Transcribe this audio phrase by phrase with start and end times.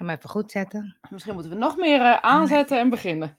[0.00, 0.96] ga hem even goed zetten.
[1.10, 3.38] Misschien moeten we nog meer eh, aanzetten en beginnen.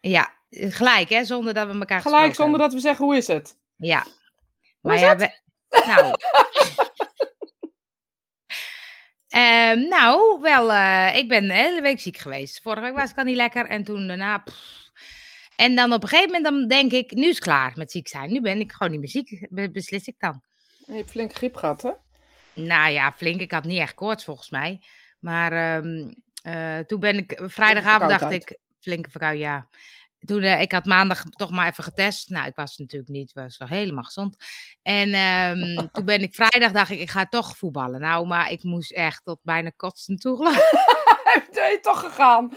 [0.00, 3.58] Ja, gelijk hè, zonder dat we elkaar Gelijk, zonder dat we zeggen, hoe is het?
[3.76, 4.06] Ja.
[4.80, 5.40] Maar is ja, we-
[5.86, 6.14] nou...
[9.28, 12.60] Ehm, nou, wel, eh, ik ben de hele week ziek geweest.
[12.62, 14.38] Vorige week was ik al niet lekker en toen daarna...
[14.38, 14.90] pff.
[15.56, 18.08] En dan op een gegeven moment dan denk ik, nu is het klaar met ziek
[18.08, 18.32] zijn.
[18.32, 20.42] Nu ben ik gewoon niet meer ziek, be- beslis ik dan.
[20.86, 21.90] Je hebt flink griep gehad, hè?
[22.54, 23.40] Nou ja, flink.
[23.40, 24.80] Ik had niet echt koorts volgens mij.
[25.22, 26.10] Maar ehm,
[26.42, 29.66] eh, toen ben ik, vrijdagavond dacht ik, flinke verkoudheid, ja.
[30.24, 32.28] Toen, eh, ik had maandag toch maar even getest.
[32.28, 34.36] Nou, ik was natuurlijk niet, was nog helemaal gezond.
[34.82, 38.00] En ehm, toen ben ik vrijdag, dacht ik, ik ga toch voetballen.
[38.00, 40.36] Nou, maar ik moest echt tot bijna kotsen toe.
[41.52, 42.52] Ben je toch gegaan?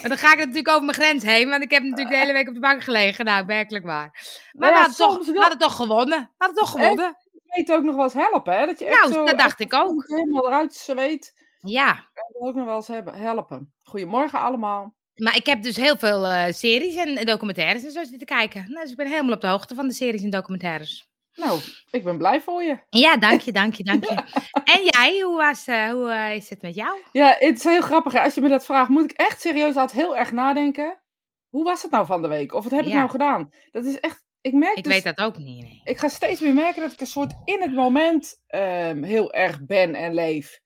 [0.00, 2.32] Maar dan ga ik natuurlijk over mijn grens heen, want ik heb natuurlijk de hele
[2.32, 3.24] week op de bank gelegen.
[3.24, 4.10] Nou, werkelijk waar.
[4.52, 5.40] Maar we, ja, hadden toch, soms we wel.
[5.40, 6.18] hadden toch gewonnen.
[6.18, 7.16] We hadden toch gewonnen.
[7.54, 8.66] Weet ook nog wel eens helpen, hè?
[8.66, 10.04] Dat je echt Nou, zo dat dacht ik ook.
[10.06, 11.32] helemaal eruit zweet.
[11.60, 12.08] Ja.
[12.14, 13.72] Dat ook nog wel eens hebben, helpen.
[13.82, 14.94] Goedemorgen allemaal.
[15.14, 18.64] Maar ik heb dus heel veel eh, series en documentaires en zo zitten kijken.
[18.68, 21.08] Nou, dus ik ben helemaal op de hoogte van de series en documentaires.
[21.34, 22.78] Nou, ik ben blij voor je.
[22.90, 24.14] Ja, dank je, dank je, dank je.
[24.74, 26.98] En jij, hoe, was, eh, hoe eh, is het met jou?
[27.12, 28.12] Ja, het is heel grappig.
[28.12, 28.20] Hè?
[28.20, 31.02] Als je me dat vraagt, moet ik echt serieus altijd heel erg nadenken.
[31.48, 32.54] Hoe was het nou van de week?
[32.54, 32.94] Of wat heb ik Ja.
[32.98, 33.50] nou gedaan?
[33.70, 34.23] Dat is echt...
[34.44, 34.92] Ik merk Ik dus...
[34.92, 35.62] weet dat ook niet.
[35.62, 35.80] Nee.
[35.84, 39.66] Ik ga steeds meer merken dat ik een soort in het moment ehm, heel erg
[39.66, 40.60] ben en leef.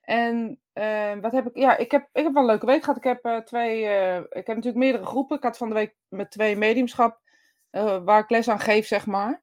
[0.00, 1.56] En ehm, wat heb ik?
[1.56, 2.96] Ja, ik heb, ik heb wel een leuke week gehad.
[2.96, 3.86] Ik heb eh, twee.
[3.86, 5.36] eh, ik heb natuurlijk meerdere groepen.
[5.36, 7.20] Ik had van de week met twee mediumschap
[7.70, 9.42] eh, waar ik les aan geef, zeg maar.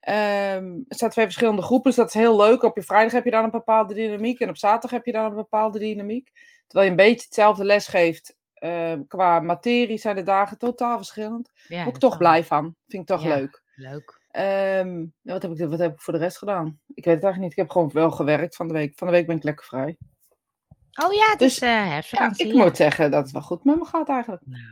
[0.00, 2.62] Ehm, er staan twee verschillende groepen, dus dat is heel leuk.
[2.62, 5.24] Op je vrijdag heb je dan een bepaalde dynamiek en op zaterdag heb je dan
[5.24, 6.30] een bepaalde dynamiek.
[6.66, 8.36] Terwijl je een beetje hetzelfde les geeft.
[8.58, 11.50] Ehm, qua materie zijn de dagen totaal verschillend.
[11.68, 12.74] Ja, ik dat toch blij van.
[12.88, 13.34] Vind ik toch Ja.
[13.36, 13.62] leuk.
[13.74, 14.20] Leuk.
[14.30, 16.66] Ehm, wat, heb ik, wat heb ik voor de rest gedaan?
[16.94, 17.50] Ik weet het eigenlijk niet.
[17.52, 18.92] Ik heb gewoon wel gewerkt van de week.
[18.98, 19.96] Van de week ben ik lekker vrij.
[21.04, 22.46] Oh ja, het Dus, is Ja, herfstvakantie.
[22.46, 22.62] ik ja.
[22.64, 24.42] moet zeggen dat het wel goed met me gaat eigenlijk.
[24.44, 24.62] Nou.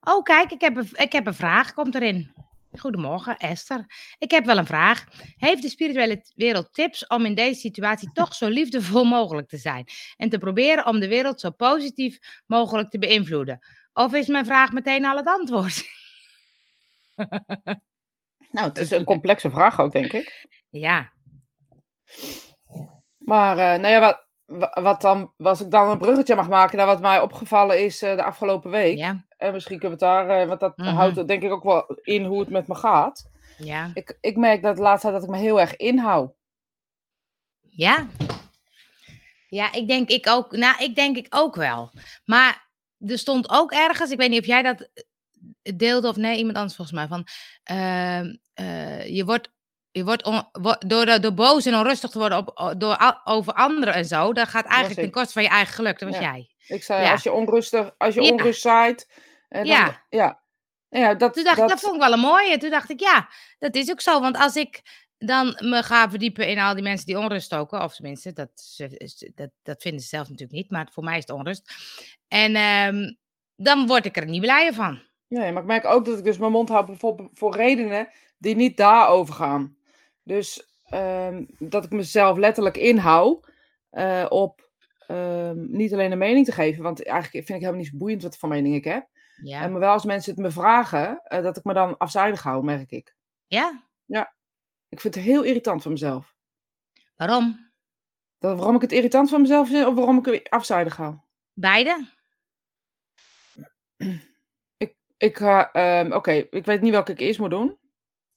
[0.00, 2.32] Oh, kijk, ik heb, een, ik heb een vraag, komt erin.
[2.78, 3.86] Goedemorgen, Esther.
[4.18, 5.04] Ik heb wel een vraag.
[5.36, 9.86] Heeft de spirituele wereld tips om in deze situatie toch zo liefdevol mogelijk te zijn?
[10.16, 13.66] En te proberen om de wereld zo positief mogelijk te beïnvloeden?
[13.92, 15.84] Of is mijn vraag meteen al het antwoord?
[18.50, 20.46] Nou, het is een complexe vraag ook, denk ik.
[20.70, 21.12] Ja,
[23.18, 24.26] Maar, eh, nou ja, wat, wa-
[24.82, 28.16] wat dan, als ik dan een bruggetje mag maken naar wat mij opgevallen is eh,
[28.16, 28.96] de afgelopen week.
[28.98, 30.94] ja, En misschien kunnen we het daar, eh, want dat Mhm.
[30.94, 33.30] houdt denk ik ook wel in hoe het met me gaat.
[33.58, 36.32] ja, Ik, ik merk dat tijd dat ik me heel erg inhoud.
[37.60, 38.06] ja.
[39.48, 40.56] Ja, ik denk ik ook.
[40.56, 41.90] Nou, ik denk ik ook wel.
[42.24, 44.88] Maar er stond ook ergens, ik weet niet of jij dat
[45.62, 47.26] eh, deelde of nee, iemand anders volgens mij, van
[47.62, 49.50] ehm, eh, je wordt,
[49.92, 53.52] je wordt on- wo- door, de- door boos en onrustig te worden op, door, over
[53.52, 55.12] anderen en zo, dat gaat eigenlijk ten ik.
[55.12, 55.98] koste van je eigen geluk.
[55.98, 56.30] Dat was Ja.
[56.32, 56.50] jij.
[56.66, 57.10] Ik zei, Ja.
[57.12, 58.30] als je onrustig, als je Ja.
[58.32, 59.08] onrust zaait.
[59.48, 60.02] eh, dan, Ja.
[60.10, 60.40] ja.
[60.88, 62.58] Ja, dat, Toen dacht ik, dat, vond ik wel een mooie.
[62.58, 64.20] Toen dacht ik, ja, dat is ook zo.
[64.20, 64.82] Want als ik
[65.18, 68.76] dan me ga verdiepen in al die mensen die onrust stoken, of tenminste, dat,
[69.34, 71.72] dat, dat vinden ze zelf natuurlijk niet, maar voor mij is het onrust.
[72.28, 73.12] En ehm,
[73.56, 75.02] dan word ik er niet blijer van.
[75.28, 78.54] Nee, maar ik merk ook dat ik dus mijn mond hou voor, voor redenen die
[78.56, 79.76] niet daarover gaan.
[80.22, 83.50] Dus ehm, dat ik mezelf letterlijk inhoud
[83.90, 84.70] eh, op
[85.06, 88.22] ehm, niet alleen een mening te geven, want eigenlijk vind ik helemaal niet zo boeiend
[88.22, 89.08] wat voor mening ik heb.
[89.42, 89.62] Ja.
[89.62, 92.64] En maar wel als mensen het me vragen, eh, dat ik me dan afzijdig hou,
[92.64, 93.16] merk ik.
[94.04, 94.34] ja?
[94.88, 96.34] Ik vind het heel irritant van mezelf.
[97.16, 97.70] Waarom?
[98.38, 101.16] Dat, waarom ik het irritant van mezelf vind, of waarom ik er afzijdig hou.
[101.52, 102.06] Beide?
[105.22, 107.78] Ik ga, ehm, oké, ik weet niet welke ik eerst moet doen.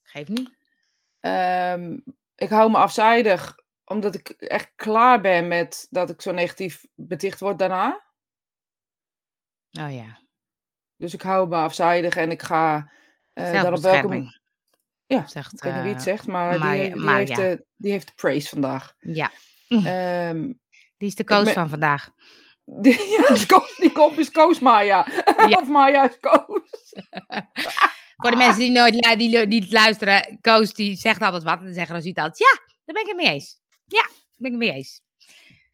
[0.02, 0.55] Geef niet.
[1.20, 1.98] Ehm,
[2.34, 7.40] ik hou me afzijdig omdat ik echt klaar ben met dat ik zo negatief beticht
[7.40, 8.04] word daarna.
[9.80, 10.18] Oh ja.
[10.96, 12.90] Dus ik hou me afzijdig en ik ga
[13.32, 14.34] eh dan op welke.
[15.06, 17.90] Ja, Zegt, ik weet niet wie het eh, zegt, maar die, die, heeft de, die
[17.92, 18.94] heeft de praise vandaag.
[18.98, 19.30] Ja,
[19.68, 20.52] Ehm,
[20.96, 22.10] die is de coach ben- van vandaag.
[22.64, 23.34] die, ja,
[23.76, 25.06] die komt is Koos Maya.
[25.36, 25.58] Ja.
[25.60, 26.92] of Maya is Koos.
[28.16, 29.18] Voor de mensen die nooit
[29.50, 31.58] die, luisteren, Koos die zegt altijd wat.
[31.58, 33.60] En dan zeggen Rosita altijd, ja, daar ben ik het mee eens.
[33.86, 35.00] Ja, daar ben ik het mee eens.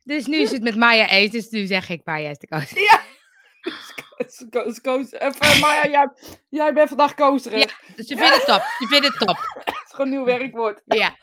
[0.03, 2.47] Dus nu is het met Maya eens, dus nu zeg ik Maya is de.
[2.47, 5.13] Koos, Koos, Koos.
[5.13, 6.09] Even, Maya, jij,
[6.49, 7.45] jij bent vandaag Koos.
[7.45, 7.67] Ja.
[7.97, 9.37] Dus je vindt het top, je vindt het top.
[9.65, 10.83] Dat is gewoon een nieuw werkwoord.
[10.85, 11.17] Ja.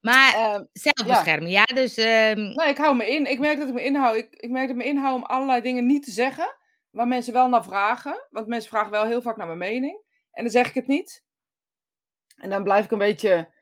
[0.00, 3.30] Maar Ehm, zelfbescherming, ja, dus ehm, Nee, ik hou me in.
[3.30, 4.16] Ik merk dat ik me inhoud.
[4.16, 6.56] Ik, ik merk dat ik me inhoud om allerlei dingen niet te zeggen.
[6.94, 8.26] Waar mensen wel naar vragen.
[8.30, 10.02] Want mensen vragen wel heel vaak naar mijn mening.
[10.30, 11.24] En dan zeg ik het niet.
[12.36, 13.52] En dan blijf ik een beetje.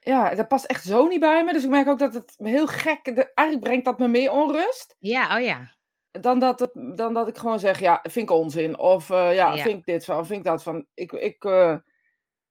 [0.00, 1.52] ja, dat past echt zo niet bij me.
[1.52, 3.06] Dus ik merk ook dat het heel gek...
[3.34, 4.96] eigenlijk brengt dat me meer onrust.
[4.98, 5.72] Ja, oh ja.
[6.10, 8.78] Dan dat, het, dan dat ik gewoon zeg, ja, vind ik onzin.
[8.78, 9.62] Of eh, ja, Ja.
[9.62, 10.86] vind ik dit van, of vind ik dat van.
[10.94, 11.72] Ik, ik, eh,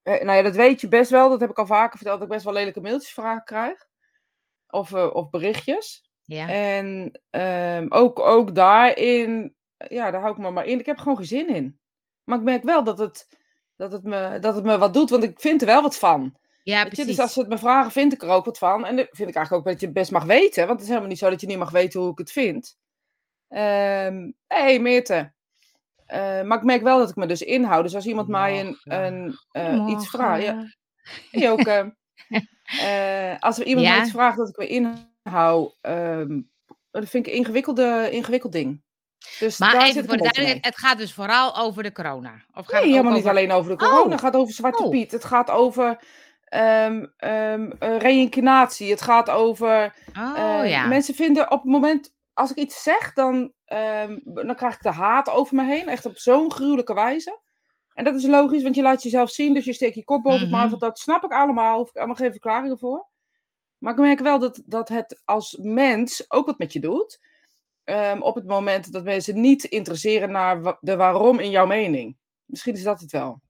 [0.01, 1.29] eh, nou ja, dat weet je best wel.
[1.29, 2.19] Dat heb ik al vaker verteld.
[2.19, 3.85] Dat ik best wel lelijke mailtjes vragen krijg.
[4.69, 6.11] Of, of berichtjes.
[6.25, 6.49] Ja.
[6.49, 9.55] En ehm, ook, ook daarin,
[9.87, 10.79] ja, daar hou ik me maar in.
[10.79, 11.79] Ik heb gewoon geen zin in.
[12.23, 13.27] Maar ik merk wel dat het,
[13.75, 16.35] dat het, me, dat het me wat doet, want ik vind er wel wat van.
[16.63, 16.85] Ja, je?
[16.85, 17.05] precies.
[17.05, 18.85] Dus als ze het me vragen, vind ik er ook wat van.
[18.85, 20.59] En dat vind ik eigenlijk ook dat je het best mag weten.
[20.59, 22.77] Want het is helemaal niet zo dat je niet mag weten hoe ik het vind.
[23.47, 25.33] Hé, hey, Meerte.
[26.05, 27.83] Eh, maar ik merk wel dat ik me dus inhoud.
[27.83, 30.43] Dus als iemand mij een, een, eh, iets vraagt...
[30.43, 30.65] Ja,
[31.31, 31.85] eh,
[33.33, 33.93] eh, als er iemand Ja.
[33.93, 35.77] mij iets vraagt dat ik me inhoud...
[35.81, 36.41] ehm,
[36.91, 38.81] dat vind ik een ingewikkelde, ingewikkeld ding.
[39.39, 42.33] Dus Maar even voor de duidelijkheid, het gaat dus vooral over de corona.
[42.53, 44.01] Of gaat Nee, helemaal niet alleen over de corona.
[44.01, 44.11] Oh.
[44.11, 44.89] Het gaat over Zwarte Oh.
[44.89, 45.11] Piet.
[45.11, 45.99] Het gaat over
[46.45, 48.89] ehm ehm, eh, reïncarnatie.
[48.89, 49.95] Het gaat over...
[50.17, 50.87] Oh eh, ja.
[50.87, 52.13] Mensen vinden op het moment...
[52.33, 55.87] Als ik iets zeg, dan, ehm, dan krijg ik de haat over me heen.
[55.87, 57.41] Echt op zo'n gruwelijke wijze.
[57.93, 59.53] En dat is logisch, want je laat jezelf zien.
[59.53, 60.77] Dus je steekt je kop boven het Mhm.
[60.77, 61.77] Dat snap ik allemaal.
[61.77, 63.07] Hoef ik allemaal geen verklaringen voor.
[63.77, 67.19] Maar ik merk wel dat, dat het als mens ook wat met je doet.
[67.83, 72.17] Ehm, op het moment dat mensen niet interesseren naar de waarom in jouw mening.
[72.45, 73.41] Misschien is dat het wel.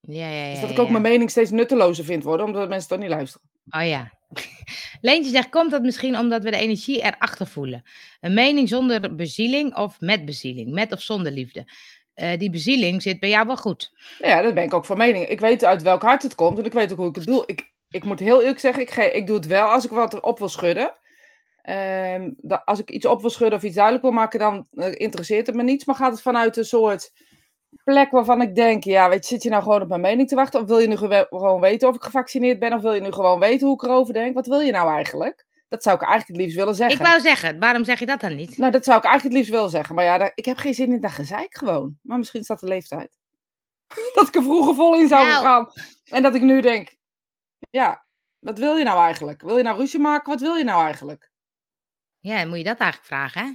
[0.00, 0.50] Ja, ja, ja.
[0.50, 0.92] Dus dat ik ook ja.
[0.92, 3.48] mijn mening steeds nuttelozer vind worden, omdat mensen toch niet luisteren.
[3.70, 4.12] Oh ja.
[5.00, 7.82] Leentje zegt, komt dat misschien omdat we de energie erachter voelen?
[8.20, 10.72] Een mening zonder bezieling of met bezieling?
[10.72, 11.66] Met of zonder liefde?
[12.14, 13.92] Eh, die bezieling zit bij jou wel goed.
[14.18, 15.26] Ja, dat ben ik ook van mening.
[15.26, 17.42] Ik weet uit welk hart het komt en ik weet ook hoe ik het doe.
[17.46, 20.20] Ik, ik moet heel eerlijk zeggen, ik, ge- ik doe het wel als ik wat
[20.20, 20.94] op wil schudden.
[21.64, 24.92] Ehm, da- als ik iets op wil schudden of iets duidelijk wil maken, dan eh,
[24.94, 25.84] interesseert het me niets.
[25.84, 27.12] Maar gaat het vanuit een soort
[27.84, 30.34] plek waarvan ik denk, ja, weet je, zit je nou gewoon op mijn mening te
[30.34, 30.60] wachten?
[30.60, 32.72] Of wil je nu gewoon weten of ik gevaccineerd ben?
[32.72, 34.34] Of wil je nu gewoon weten hoe ik erover denk?
[34.34, 35.46] Wat wil je nou eigenlijk?
[35.68, 37.00] Dat zou ik eigenlijk het liefst willen zeggen.
[37.00, 38.58] Ik wou zeggen, waarom zeg je dat dan niet?
[38.58, 39.94] Nou, dat zou ik eigenlijk het liefst willen zeggen.
[39.94, 41.98] Maar ja, daar- ik heb geen zin in dat gezeik gewoon.
[42.02, 43.18] Maar misschien is dat de leeftijd.
[44.14, 45.42] dat ik er vroeger vol in zou Nou.
[45.44, 45.68] gaan.
[46.04, 46.96] En dat ik nu denk,
[47.70, 48.04] ja,
[48.38, 49.42] wat wil je nou eigenlijk?
[49.42, 50.32] Wil je nou ruzie maken?
[50.32, 51.30] Wat wil je nou eigenlijk?
[52.24, 53.52] Ja, moet je dat eigenlijk vragen, hè?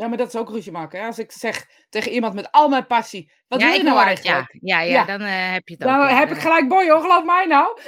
[0.00, 1.00] Ja, maar dat is ook ruzie maken.
[1.00, 1.06] Hè?
[1.06, 3.98] Als ik zeg tegen iemand met al mijn passie, wat ja, wil je ik nou
[4.00, 4.32] hoor het, ja.
[4.34, 4.64] eigenlijk?
[4.66, 5.04] Ja, ja, Ja.
[5.04, 5.88] dan eh, heb je het ook.
[5.88, 7.80] Dan heb ik gelijk boy hoor, geloof mij nou.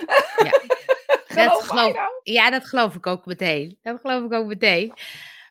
[0.44, 0.50] Ja.
[1.34, 2.08] geloof Dat mij geloof- nou.
[2.22, 3.78] Ja, dat geloof ik ook meteen.
[3.82, 4.92] Dat geloof ik ook meteen.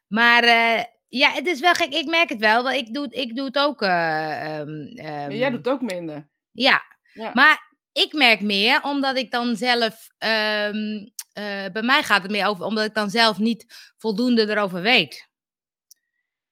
[0.08, 1.94] Maar eh, ja, het is wel gek.
[1.94, 2.64] Ik merk het wel.
[2.64, 3.82] want Ik doe, ik doe het ook.
[3.82, 6.30] eh, ehm, Maar ehm, jij doet het ook minder.
[6.52, 6.82] Ja,
[7.14, 7.32] Ja.
[7.34, 10.08] maar ik merk meer omdat ik dan zelf.
[10.18, 14.82] ehm, eh, bij mij gaat het meer over omdat ik dan zelf niet voldoende erover
[14.82, 15.30] weet.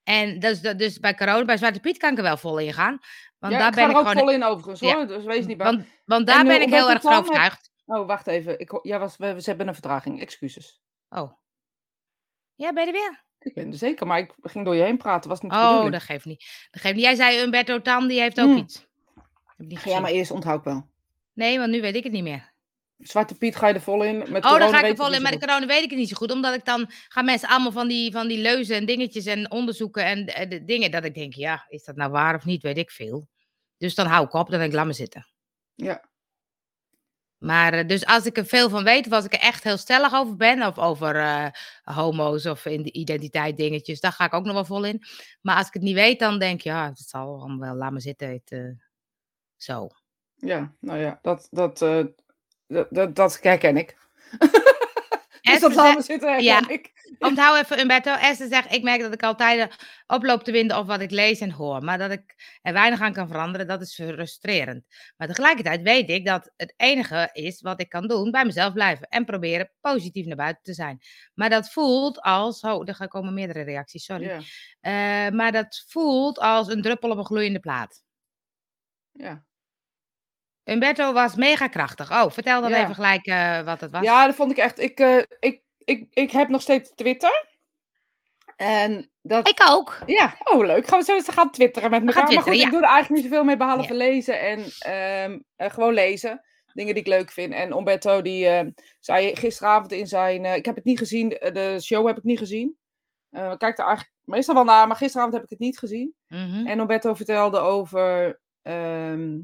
[0.03, 2.99] En dus, dus bij corona, bij Zwarte Piet kan ik er wel vol in gaan.
[3.37, 4.23] Want ja, daar ik ben ga ik er ook gewoon.
[4.27, 4.95] vol in overigens Ja.
[4.95, 5.75] hoor, dus wees niet bang.
[5.77, 7.71] Want, want daar En, ben ik heel erg van overtuigd.
[7.85, 8.59] Oh, wacht even.
[8.59, 10.81] Ik, was, we, ze hebben een vertraging, excuses.
[11.09, 11.31] Oh.
[12.55, 13.23] Ja, ben je er weer?
[13.39, 16.01] Ik ben er zeker, maar ik ging door je heen praten, was niet Oh, dat
[16.01, 16.67] geeft niet.
[16.71, 17.03] Dat geeft niet.
[17.03, 18.57] Jij zei Umberto Tan, die heeft ook Hmm.
[18.57, 18.87] iets.
[19.45, 20.89] Heb ik Ja, maar eerst onthoud ik wel.
[21.33, 22.53] Nee, want nu weet ik het niet meer.
[22.99, 24.17] Zwarte Piet ga je er vol in.
[24.17, 25.21] Met Oh, dan ga ik er vol in.
[25.21, 26.31] Maar zo de corona weet ik het niet zo goed.
[26.31, 30.05] Omdat ik dan gaan mensen allemaal van die, van die leuzen en dingetjes en onderzoeken
[30.05, 30.91] en de, de dingen.
[30.91, 32.61] Dat ik denk, ja, is dat nou waar of niet?
[32.61, 33.27] Weet ik veel.
[33.77, 35.27] Dus dan hou ik op, dan denk ik, laat me zitten.
[35.75, 36.09] Ja.
[37.37, 39.77] Maar eh, dus als ik er veel van weet, of als ik er echt heel
[39.77, 41.47] stellig over ben, of over eh,
[41.83, 45.03] homo's of in de identiteit dingetjes, daar ga ik ook nog wel vol in.
[45.41, 47.91] Maar als ik het niet weet, dan denk ik, ja, het zal allemaal wel, laat
[47.91, 48.29] me zitten.
[48.29, 48.71] Het, eh,
[49.55, 49.87] zo.
[50.35, 51.81] ja, nou ja, dat, dat,
[52.69, 53.97] dat, dat, dat herken ik.
[55.41, 56.69] dus dat laat zegt- me zitten herken ja.
[56.69, 56.97] ik.
[57.19, 58.13] Onthoud even Umberto.
[58.13, 59.75] Esther zegt, ik merk dat ik altijd eh,
[60.07, 61.83] oploop te winden op wat ik lees en hoor.
[61.83, 64.85] Maar dat ik er weinig aan kan veranderen, dat is frustrerend.
[65.17, 69.07] Maar tegelijkertijd weet ik dat het enige is wat ik kan doen, bij mezelf blijven.
[69.07, 70.99] En proberen positief naar buiten te zijn.
[71.33, 74.29] Maar dat voelt als, oh, er komen meerdere reacties, sorry.
[74.79, 78.03] Eh, maar dat voelt als een druppel op een gloeiende plaat.
[79.11, 79.47] ja.
[80.63, 82.11] Umberto was mega krachtig.
[82.11, 82.81] Oh, vertel dan Ja.
[82.83, 84.01] even gelijk eh, wat het was.
[84.03, 84.79] ja, dat vond ik echt.
[84.79, 87.47] Ik, eh, ik, ik, ik heb nog steeds Twitter.
[88.55, 89.47] En dat.
[89.47, 89.97] Ik ook.
[90.05, 90.87] Ja, oh leuk.
[90.87, 92.33] Gaan we zo eens gaan twitteren met elkaar.
[92.33, 93.97] Maar goed, ik doe er eigenlijk niet zoveel mee behalve Ja.
[93.97, 96.41] lezen en ehm, eh, gewoon lezen.
[96.73, 97.53] Dingen die ik leuk vind.
[97.53, 98.67] En Umberto die eh,
[98.99, 100.45] zei gisteravond in zijn...
[100.45, 102.77] eh, ik heb het niet gezien, de show heb ik niet gezien.
[103.29, 106.13] Eh, ik kijk er eigenlijk meestal wel naar, maar gisteravond heb ik het niet gezien.
[106.27, 106.67] Mhm.
[106.67, 108.39] En Umberto vertelde over...
[108.61, 109.37] ehm,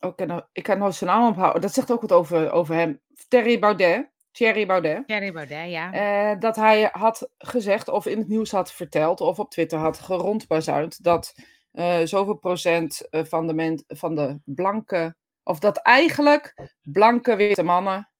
[0.00, 1.60] oh, ik, kan nou, ik kan nou zijn naam ophouden.
[1.62, 3.00] Dat zegt ook wat over, over hem.
[3.28, 4.10] Thierry Baudet.
[4.30, 5.06] Thierry Baudet.
[5.06, 5.92] Thierry Baudet, ja.
[5.92, 9.98] Eh, dat hij had gezegd, of in het nieuws had verteld, of op Twitter had
[9.98, 11.34] gerondbazuind, dat
[11.72, 17.62] eh zoveel procent eh, van de, men, van de blanke, of dat eigenlijk blanke witte
[17.62, 18.10] mannen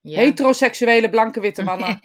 [0.00, 0.18] Ja.
[0.18, 2.00] Heteroseksuele blanke witte mannen.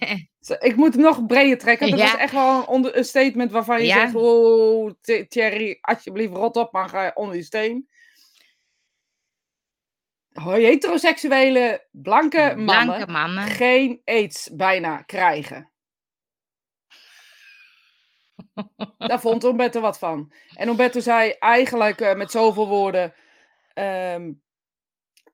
[0.59, 1.89] Ik moet hem nog breder trekken.
[1.89, 2.05] Dat Ja.
[2.05, 3.99] was echt wel een, onder, een statement waarvan je Ja.
[3.99, 7.89] zegt: Oh, Th- Thierry, alsjeblieft, rot op, maar ga onder je steen.
[10.33, 13.43] Heteroseksuele blanke mannen Blanke mannen.
[13.43, 15.71] geen aids bijna krijgen.
[18.97, 20.33] Daar vond Umberto wat van.
[20.55, 23.13] En Umberto zei eigenlijk eh, met zoveel woorden.
[23.73, 24.19] eh,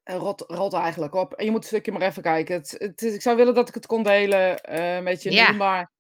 [0.03, 1.33] rot, rot eigenlijk op.
[1.33, 2.55] En je moet een stukje maar even kijken.
[2.55, 5.91] Het, ik zou willen dat ik het kon delen eh, met je nu, maar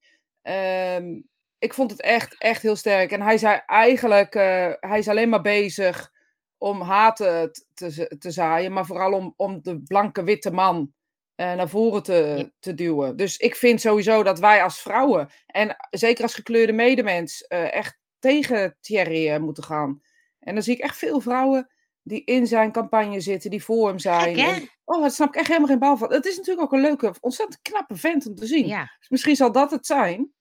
[0.41, 1.21] ehm,
[1.57, 3.11] ik vond het echt, echt heel sterk.
[3.11, 4.33] En hij zei eigenlijk,
[4.79, 6.11] hij is alleen maar bezig
[6.57, 10.93] om haat te, te zaaien, maar vooral om, om de blanke witte man
[11.35, 13.15] eh, naar voren te, te duwen.
[13.17, 17.99] Dus ik vind sowieso dat wij als vrouwen, en zeker als gekleurde medemens, eh, echt
[18.19, 20.01] tegen Thierry eh, moeten gaan.
[20.39, 21.71] En dan zie ik echt veel vrouwen
[22.01, 24.37] die in zijn campagne zitten, die voor hem zijn.
[24.37, 26.11] En- oh, daar snap ik echt helemaal geen bal van.
[26.13, 28.67] Het is natuurlijk ook een leuke, ontzettend knappe vent om te zien.
[28.67, 30.31] Ja, Dus misschien zal dat het zijn,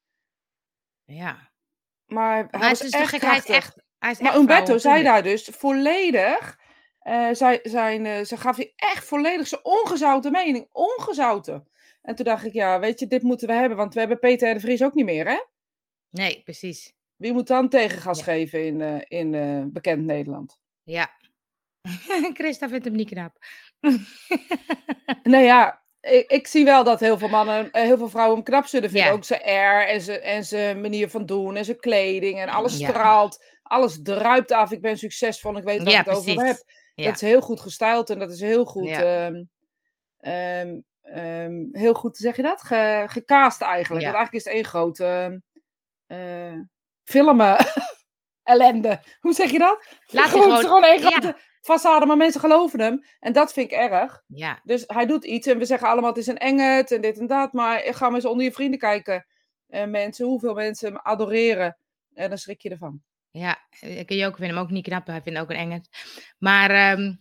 [1.05, 1.51] ja.
[2.07, 3.57] maar hij Maar was het is echt gek, hij is krachtig.
[3.67, 3.85] echt...
[4.21, 6.59] Maar Umberto zei daar dus volledig,
[7.33, 11.69] zij, zijn, eh, ze gaf hij echt volledig zijn ongezouten mening, ongezouten.
[12.03, 14.55] En toen dacht ik, ja, weet je, dit moeten we hebben, want we hebben Peter
[14.55, 15.39] de Vries ook niet meer, hè?
[16.11, 16.95] Nee, precies.
[17.17, 18.25] Wie moet dan tegengas Ja.
[18.25, 20.59] geven in, eh, in bekend Nederland?
[20.83, 21.11] Ja.
[22.35, 23.39] Christa vindt hem niet knap.
[25.23, 28.67] Nou ja, ik, ik zie wel dat heel veel mannen, heel veel vrouwen hem knap
[28.67, 29.09] zullen vinden.
[29.09, 29.15] Ja.
[29.15, 32.79] Ook zijn air en zijn, en zijn manier van doen en zijn kleding en alles
[32.79, 32.89] Ja.
[32.89, 33.45] straalt.
[33.69, 34.71] Alles druipt af.
[34.71, 36.63] Ik ben succesvol, ik weet waar Ja, ik het over heb.
[36.95, 37.05] Ja.
[37.05, 38.89] Dat is heel goed gestyled en dat is heel goed.
[38.89, 39.27] Ja.
[39.27, 39.45] ehm,
[40.19, 42.63] ehm, ehm, heel goed, zeg je dat?
[42.63, 44.05] Ge, gecast eigenlijk.
[44.05, 45.41] Want eigenlijk is het één grote
[46.07, 46.59] eh
[47.05, 47.57] filmen
[48.43, 49.01] ellende.
[49.21, 49.87] Hoe zeg je dat?
[50.07, 50.85] Laat gewoon, het gewoon...
[50.85, 53.05] één grote façade, maar mensen geloven hem.
[53.21, 54.23] En dat vind ik erg.
[54.27, 57.19] Ja, Dus hij doet iets en we zeggen allemaal het is een engert en dit
[57.19, 57.53] en dat.
[57.53, 59.27] Maar ga maar eens onder je vrienden kijken.
[59.67, 61.79] eh, mensen, hoeveel mensen hem adoreren.
[62.15, 63.03] En dan schrik je ervan.
[63.37, 63.59] Ja.
[63.81, 65.07] Ik Joke vindt hem ook niet knap.
[65.07, 65.89] Hij vindt ook een engert.
[66.39, 67.15] Maar, ehm,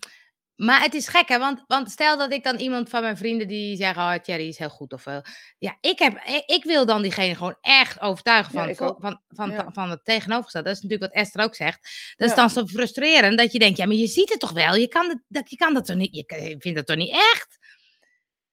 [0.56, 1.40] maar het is gek, hè?
[1.40, 4.04] Want, want stel dat ik dan iemand van mijn vrienden die zeggen...
[4.04, 5.22] Oh, Thierry is heel goed of wel.
[5.58, 8.98] Ja, ik, heb, ik, ik wil dan diegene gewoon echt overtuigen van, van, ook.
[9.02, 9.70] van, van, Ja.
[9.72, 10.68] van het tegenovergestelde.
[10.68, 11.82] Dat is natuurlijk wat Esther ook zegt.
[12.16, 12.42] Dat is Ja.
[12.42, 13.78] dan zo frustrerend dat je denkt...
[13.78, 14.76] Ja, maar je ziet het toch wel?
[14.76, 16.16] Je kan, het, dat, je kan dat toch niet...
[16.16, 17.58] Je, je vindt het toch niet echt?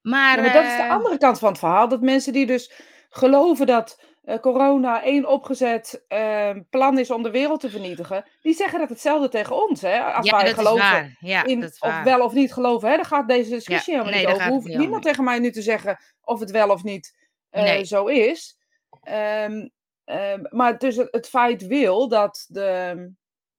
[0.00, 1.88] Maar, maar dat is de eh, andere kant van het verhaal.
[1.88, 2.72] Dat mensen die dus
[3.08, 8.24] geloven dat eh, corona één opgezet eh, plan is om de wereld te vernietigen.
[8.42, 9.80] Die zeggen dat hetzelfde tegen ons.
[9.80, 10.00] Hè?
[10.00, 11.16] Als ja, wij dat geloven is waar.
[11.20, 12.88] Ja, in dat is of wel of niet geloven.
[12.88, 12.96] Hè?
[12.96, 14.52] Daar gaat deze discussie Ja, helemaal nee, niet over.
[14.52, 15.10] Hoeft niet niemand over.
[15.10, 17.16] tegen mij nu te zeggen of het wel of niet
[17.50, 17.84] eh, Nee.
[17.84, 18.58] zo is.
[19.02, 19.68] Ehm,
[20.04, 23.10] ehm, maar dus het, het feit wil dat de.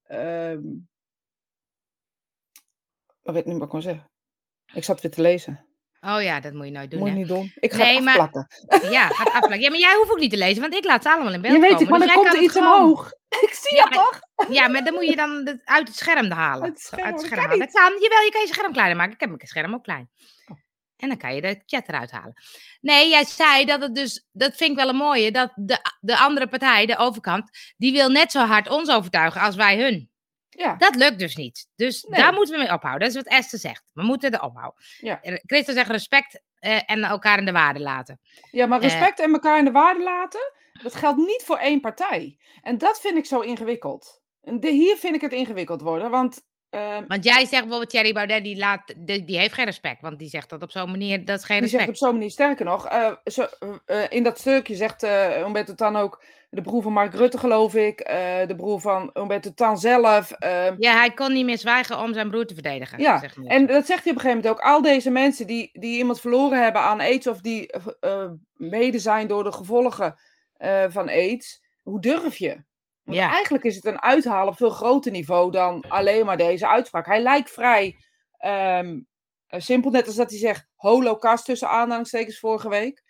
[0.04, 0.60] ehm
[3.24, 4.12] ik weet niet wat ik kan zeggen.
[4.74, 5.66] Ik zat weer te lezen.
[6.06, 7.20] Oh ja, dat moet je nooit doen, Moet je hè?
[7.20, 7.52] niet doen.
[7.56, 8.48] Ik ga Nee, het maar- afplakken.
[8.92, 9.60] Ja, gaat afplakken.
[9.60, 11.54] Ja, maar jij hoeft ook niet te lezen, want ik laat ze allemaal in beeld
[11.54, 11.82] Je weet komen.
[11.82, 13.12] het, maar dus dan komt er iets gewoon- omhoog.
[13.42, 14.20] Ik zie Ja, het toch?
[14.50, 16.64] Ja, maar dan moet je dan het uit het scherm halen.
[16.64, 17.72] Uit het scherm, uit het scherm halen.
[17.72, 19.14] Kan, jawel, je kan je scherm kleiner maken.
[19.14, 20.10] Ik heb mijn scherm ook klein.
[20.52, 20.58] Oh.
[20.98, 22.34] En dan kan je de chat eruit halen.
[22.82, 26.18] Nee, jij zei dat het dus, dat vind ik wel een mooie, dat de, de
[26.18, 30.12] andere partij, de overkant, die wil net zo hard ons overtuigen als wij hun.
[30.56, 30.76] Ja.
[30.76, 31.68] Dat lukt dus niet.
[31.76, 32.20] Dus Nee.
[32.22, 33.08] daar moeten we mee ophouden.
[33.08, 33.84] Dat is wat Esther zegt.
[33.94, 34.84] We moeten er ophouden.
[35.00, 35.20] Ja.
[35.22, 38.20] Christa zegt respect eh, en elkaar in de waarde laten.
[38.52, 38.90] Ja, maar Eh.
[38.90, 40.52] respect en elkaar in de waarde laten,
[40.84, 42.38] dat geldt niet voor één partij.
[42.62, 44.22] En dat vind ik zo ingewikkeld.
[44.42, 46.42] En de, hier vind ik het ingewikkeld worden, want
[46.74, 50.02] ehm, Want jij zegt bijvoorbeeld Thierry Baudet, die, laat, die, die heeft geen respect.
[50.02, 52.02] Want die zegt dat op zo'n manier, dat is geen die zegt respect.
[52.02, 53.46] op zo'n manier, sterker nog, eh, zo,
[53.86, 57.76] eh, in dat stukje zegt eh Umberto Tan ook, de broer van Mark Rutte geloof
[57.76, 60.32] ik, eh, de broer van Umberto Tan zelf.
[60.32, 63.00] ehm, Ja, hij kon niet meer zwijgen om zijn broer te verdedigen.
[63.00, 63.38] Ja, zegt.
[63.46, 64.60] En dat zegt hij op een gegeven moment ook.
[64.60, 69.00] Al deze mensen die, die iemand verloren hebben aan aids of die eh, eh, mede
[69.00, 70.16] zijn door de gevolgen
[70.58, 71.62] eh, van aids.
[71.82, 72.64] Hoe durf je?
[73.04, 73.32] Want Ja.
[73.32, 77.06] eigenlijk is het een uithalen op veel groter niveau dan alleen maar deze uitspraak.
[77.06, 77.96] Hij lijkt vrij
[78.38, 79.00] ehm,
[79.48, 83.04] eh, simpel, net als dat hij zegt holocaust tussen aanhalingstekens vorige week.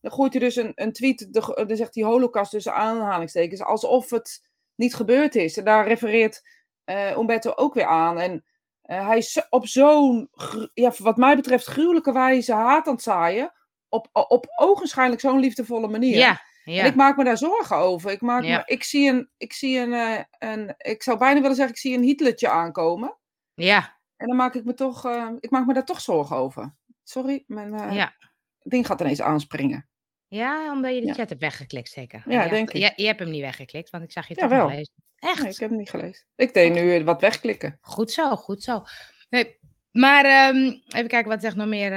[0.00, 4.10] Dan gooit hij dus een, een tweet, de- dan zegt hij holocaust tussen aanhalingstekens, alsof
[4.10, 5.56] het niet gebeurd is.
[5.56, 6.42] En daar refereert
[6.84, 8.18] eh Umberto ook weer aan.
[8.18, 8.44] En
[8.82, 10.30] eh, hij is op zo'n,
[10.74, 13.52] ja, wat mij betreft, gruwelijke wijze haat aan het zaaien.
[13.88, 16.16] Op, op ogenschijnlijk zo'n liefdevolle manier.
[16.16, 16.40] Ja,
[16.72, 16.80] ja.
[16.82, 18.10] En ik maak me daar zorgen over.
[18.10, 18.56] Ik, maak Ja.
[18.56, 21.80] me, ik zie, een, ik zie een, eh, een, ik zou bijna willen zeggen, ik
[21.80, 23.16] zie een Hitlertje aankomen.
[23.54, 26.74] ja, En dan maak ik me toch, eh, ik maak me daar toch zorgen over.
[27.02, 28.14] Sorry, mijn eh, ja.
[28.62, 29.88] ding gaat ineens aanspringen.
[30.28, 32.22] Ja, omdat je de chat hebt weggeklikt, zeker.
[32.26, 32.76] Ja, je denk ik.
[32.76, 34.94] Je, je hebt hem niet weggeklikt, want ik zag je toch nog lezen.
[35.16, 35.42] Echt?
[35.42, 36.26] Nee, ik heb hem niet gelezen.
[36.36, 37.78] Ik deed nu wat wegklikken.
[37.80, 38.82] Goed zo, goed zo.
[39.30, 39.58] Nee,
[39.90, 40.56] maar ehm,
[40.88, 41.90] even kijken, wat zegt nog meer?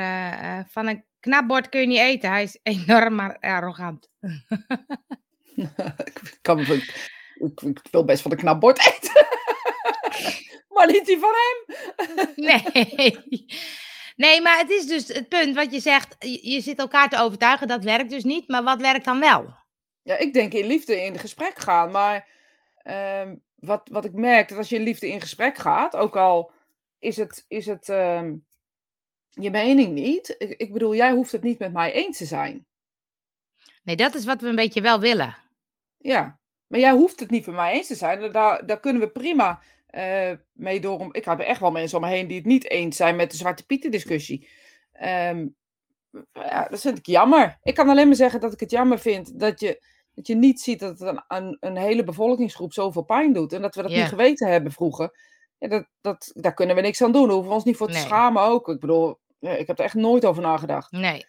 [0.70, 2.30] van een knapbord kun je niet eten.
[2.30, 4.10] Hij is enorm maar arrogant.
[6.06, 9.28] ik, kan, ik, ik, wil best van een knapbord eten.
[10.74, 11.78] maar niet die van hem.
[12.48, 13.18] nee.
[14.16, 16.16] Nee, maar het is dus het punt wat je zegt.
[16.20, 18.48] Je, je zit elkaar te overtuigen, dat werkt dus niet.
[18.48, 19.54] Maar wat werkt dan wel?
[20.02, 21.92] Ja, ik denk in liefde in gesprek gaan.
[21.92, 22.28] Maar
[22.84, 26.52] ehm, wat, wat ik merk, dat als je in liefde in gesprek gaat, ook al
[27.00, 28.36] is het, is het ehm,
[29.32, 30.36] je mening niet.
[30.38, 32.66] Ik, ik bedoel, jij hoeft het niet met mij eens te zijn.
[33.84, 35.38] Nee, dat is wat we een beetje wel willen.
[35.98, 38.32] Ja, maar jij hoeft het niet met mij eens te zijn.
[38.32, 39.62] Daar, daar kunnen we prima
[39.92, 41.08] uh, mee door.
[41.12, 43.38] Ik heb echt wel mensen om me heen die het niet eens zijn met de
[43.38, 44.50] Zwarte Pieten discussie.
[45.04, 45.56] Um,
[46.34, 47.58] ja, dat vind ik jammer.
[47.64, 49.84] Ik kan alleen maar zeggen dat ik het jammer vind dat je,
[50.14, 53.54] dat je niet ziet dat het een, een, hele bevolkingsgroep zoveel pijn doet.
[53.54, 55.18] En dat we dat niet geweten hebben vroeger.
[55.58, 57.24] Ja, dat, dat, daar kunnen we niks aan doen.
[57.24, 58.68] Daar hoeven we ons niet voor te schamen ook.
[58.68, 60.92] Ik bedoel, ik heb er echt nooit over nagedacht.
[60.92, 61.26] Nee.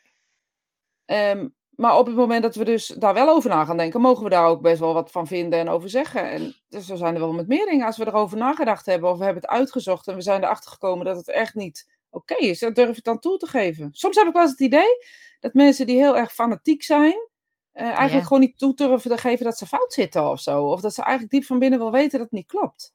[1.07, 4.25] Um, maar op het moment dat we dus daar wel over na gaan denken, mogen
[4.25, 6.31] we daar ook best wel wat van vinden en over zeggen.
[6.31, 7.87] En dus zo zijn er wel met meer dingen.
[7.87, 11.05] Als we erover nagedacht hebben of we hebben het uitgezocht en we zijn erachter gekomen
[11.05, 13.89] dat het echt niet oké is, dan durf ik dan toe te geven.
[13.93, 14.97] Soms heb ik wel eens het idee
[15.41, 17.29] dat mensen die heel erg fanatiek zijn,
[17.75, 20.65] uh, eigenlijk gewoon niet toe durven te geven dat ze fout zitten of zo.
[20.65, 22.95] Of dat ze eigenlijk diep van binnen wel weten dat het niet klopt.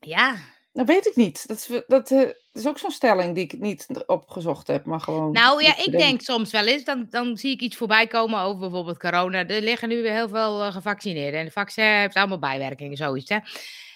[0.00, 0.36] Ja,
[0.76, 1.48] dat weet ik niet.
[1.48, 5.32] Dat is, dat, uh, is ook zo'n stelling die ik niet opgezocht heb, maar gewoon.
[5.32, 8.60] Nou ja, ik denk soms wel eens, dan, dan zie ik iets voorbij komen over
[8.60, 9.46] bijvoorbeeld corona.
[9.46, 13.28] Er liggen nu weer heel veel uh, gevaccineerden en de vaccin heeft allemaal bijwerkingen, zoiets.
[13.28, 13.38] Hè?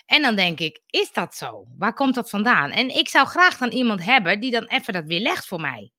[0.06, 1.64] En dan denk ik, is dat zo?
[1.78, 2.70] Waar komt dat vandaan?
[2.70, 5.90] En ik zou graag dan iemand hebben die dan even dat weer legt voor mij.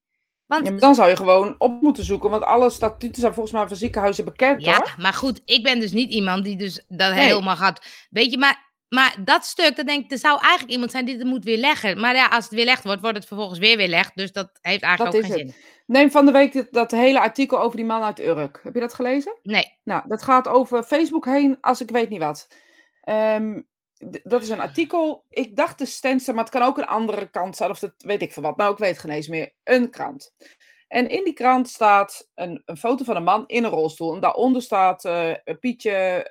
[0.46, 0.68] Want...
[0.68, 3.78] Ja, dan zou je gewoon op moeten zoeken, want alle statuten zijn volgens mij van
[3.78, 4.64] ziekenhuizen bekend.
[4.64, 7.86] Ja, maar goed, ik ben dus niet iemand die dus dat helemaal gaat.
[8.10, 11.18] Weet je, maar maar dat stuk, dan denk ik, er zou eigenlijk iemand zijn die
[11.18, 12.00] het moet weerleggen.
[12.00, 14.12] Maar ja, als het weerlegd wordt, wordt het vervolgens weer weerlegd.
[14.16, 15.54] Dus dat heeft eigenlijk ook geen zin.
[15.86, 18.60] Neem van de week dat, hele artikel over die man uit Urk.
[18.64, 19.38] Heb je dat gelezen?
[19.44, 19.78] Nee.
[19.84, 22.48] Nou, dat gaat over Facebook heen, als ik weet niet wat.
[23.10, 23.68] Um,
[24.24, 25.26] dat is een artikel.
[25.30, 27.70] Ik dacht de Stenster, maar het kan ook een andere kant zijn.
[27.70, 28.58] Of dat weet ik van wat.
[28.58, 29.54] Nou, ik weet geen eens meer.
[29.64, 30.34] Een krant.
[30.92, 34.14] En in die krant staat een, een foto van een man in een rolstoel.
[34.14, 36.28] En daaronder staat uh, Pietje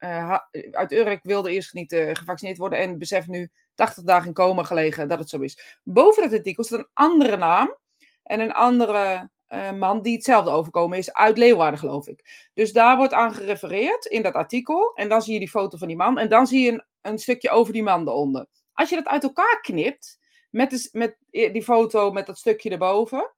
[0.00, 0.38] uh,
[0.70, 5.08] uit Urk wilde eerst niet gevaccineerd worden en beseft nu 80 dagen in coma gelegen
[5.08, 5.78] dat het zo is.
[5.82, 7.76] Boven het artikel staat een andere naam
[8.22, 9.30] en een andere
[9.78, 12.48] man die hetzelfde overkomen is uit Leeuwarden, geloof ik.
[12.54, 14.92] Dus daar wordt aan gerefereerd in dat artikel.
[14.94, 17.18] En dan zie je die foto van die man en dan zie je een, een
[17.18, 18.46] stukje over die man eronder.
[18.72, 20.18] Als je dat uit elkaar knipt,
[20.50, 23.32] met, de, met die foto met dat stukje erboven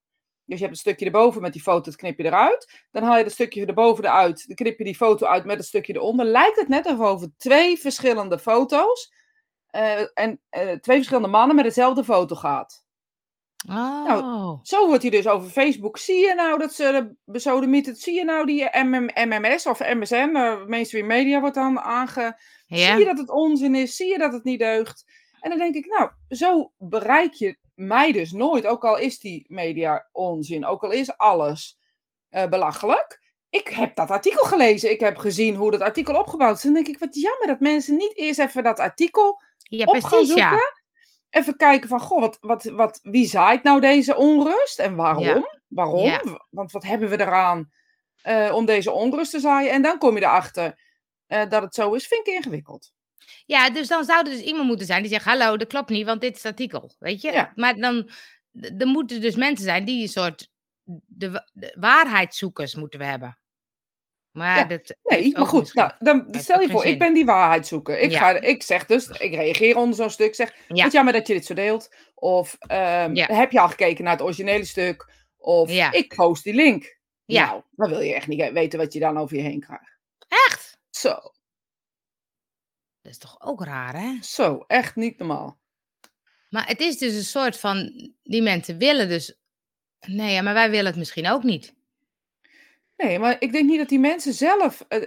[0.50, 2.86] dus je hebt een stukje erboven met die foto, dat knip je eruit.
[2.90, 5.66] Dan haal je het stukje erboven eruit, dan knip je die foto uit met het
[5.66, 6.26] stukje eronder.
[6.26, 9.12] Lijkt het net of over twee verschillende foto's
[9.72, 12.84] uh, en uh, twee verschillende mannen met dezelfde foto gaat.
[13.68, 14.04] Oh.
[14.04, 15.98] Nou, zo wordt hij dus over Facebook.
[15.98, 20.66] Zie je nou dat ze besodemieten, zie je nou die MM, MMS of MSN, uh,
[20.66, 22.38] mainstream media wordt dan aange...
[22.66, 23.96] Zie je dat het onzin is?
[23.96, 25.04] Zie je dat het niet deugt?
[25.40, 29.44] En dan denk ik, nou, zo bereik je mij dus nooit, ook al is die
[29.48, 31.78] media onzin, ook al is alles
[32.30, 33.20] uh, belachelijk.
[33.50, 36.64] Ik heb dat artikel gelezen, ik heb gezien hoe dat artikel opgebouwd is.
[36.64, 39.90] En dan denk ik, wat jammer dat mensen niet eerst even dat artikel ja, op
[39.90, 40.44] precies, gaan zoeken.
[40.44, 40.78] Ja.
[41.30, 45.24] Even kijken van, goh, wat, wat, wat, wie zaait nou deze onrust en waarom?
[45.24, 45.60] Ja.
[45.68, 46.20] Waarom?
[46.50, 47.72] Want wat hebben we eraan
[48.24, 49.72] uh, om deze onrust te zaaien?
[49.72, 50.80] En dan kom je erachter
[51.28, 52.92] uh, dat het zo is, vind ik ingewikkeld.
[53.46, 56.06] Ja, dus dan zou er dus iemand moeten zijn die zegt: Hallo, dat klopt niet,
[56.06, 56.94] want dit is het artikel.
[56.98, 57.32] Weet je?
[57.32, 57.52] Ja.
[57.54, 58.10] Maar dan
[58.78, 60.48] er moeten dus mensen zijn die een soort.
[61.06, 63.38] De, de waarheidszoekers moeten we hebben.
[64.30, 67.98] Maar ja, dat nee, maar goed, nou, dan stel je voor, ik ben die waarheidszoeker.
[67.98, 70.84] Ik, ga, ik zeg dus, ik reageer onder zo'n stuk, zeg, ja.
[70.84, 71.94] het jammer dat je dit zo deelt.
[72.14, 75.10] Of um, heb je al gekeken naar het originele stuk?
[75.36, 76.98] Of ik post die link.
[77.24, 77.46] Ja.
[77.46, 79.98] Nou, dan wil je echt niet weten wat je dan over je heen krijgt.
[80.28, 80.78] Echt?
[80.90, 81.18] Zo.
[83.02, 84.18] Dat is toch ook raar, hè?
[84.22, 85.58] Zo, echt niet normaal.
[86.50, 89.38] Maar het is dus een soort van, die mensen willen dus,
[90.06, 91.74] nee, ja, maar wij willen het misschien ook niet.
[92.96, 95.02] Nee, maar ik denk niet dat die mensen zelf uh,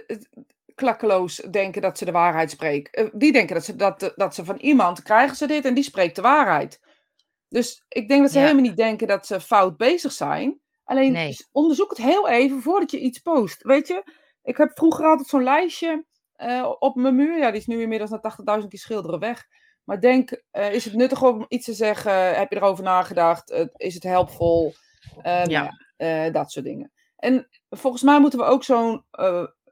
[0.74, 3.04] klakkeloos denken dat ze de waarheid spreken.
[3.04, 5.84] Uh, die denken dat ze, dat, dat ze van iemand krijgen ze dit en die
[5.84, 6.80] spreekt de waarheid.
[7.48, 10.60] Dus ik denk dat ze helemaal niet denken dat ze fout bezig zijn.
[10.84, 11.36] Alleen nee.
[11.52, 13.62] onderzoek het heel even voordat je iets post.
[13.62, 14.02] Weet je,
[14.42, 16.04] ik heb vroeger altijd zo'n lijstje
[16.36, 17.38] uh, op mijn muur.
[17.38, 18.20] Ja, die is nu inmiddels na
[18.60, 19.46] 80.000 keer schilderen weg.
[19.84, 22.36] Maar denk, uh, is het nuttig om iets te zeggen?
[22.36, 23.50] Heb je erover nagedacht?
[23.50, 24.74] Uh, is het helpvol?
[25.44, 25.72] ja.
[25.96, 26.92] Nou, dat soort dingen.
[27.16, 29.04] En volgens mij moeten we ook zo'n.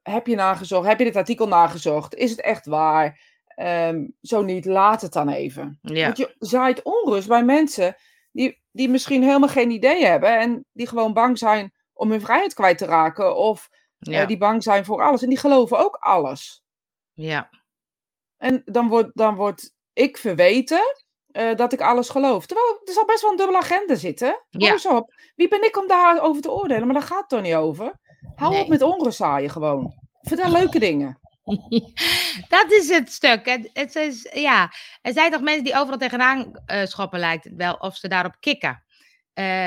[0.03, 0.87] heb je nagezocht?
[0.87, 2.15] Heb je dit artikel nagezocht?
[2.15, 3.21] Is het echt waar?
[3.57, 5.79] Um, zo niet, laat het dan even.
[5.83, 6.05] Ja.
[6.05, 7.97] Want je zaait onrust bij mensen
[8.33, 12.55] die, die misschien helemaal geen idee hebben en die gewoon bang zijn om hun vrijheid
[12.55, 13.71] kwijt te raken of
[14.09, 14.27] eh, Ja.
[14.27, 16.63] die bang zijn voor alles en die geloven ook alles.
[17.13, 17.51] Ja.
[18.37, 22.47] En dan wordt, dan word ik verweten eh, dat ik alles geloof.
[22.47, 24.45] Terwijl er zal best wel een dubbele agenda zitten.
[24.51, 24.73] Ja.
[24.73, 25.15] eens op.
[25.35, 26.85] Wie ben ik om daarover te oordelen?
[26.85, 27.93] Maar daar gaat het toch niet over.
[28.35, 28.63] Hou Nee.
[28.63, 29.95] op met onrust zaaien gewoon.
[30.21, 31.21] Vertel leuke dingen.
[32.49, 33.47] Dat is het stuk.
[33.47, 34.73] Het, het is, ja.
[35.03, 38.37] Er zijn toch mensen die overal tegenaan eh, schoppen, lijkt het wel, of ze daarop
[38.41, 38.83] kikken.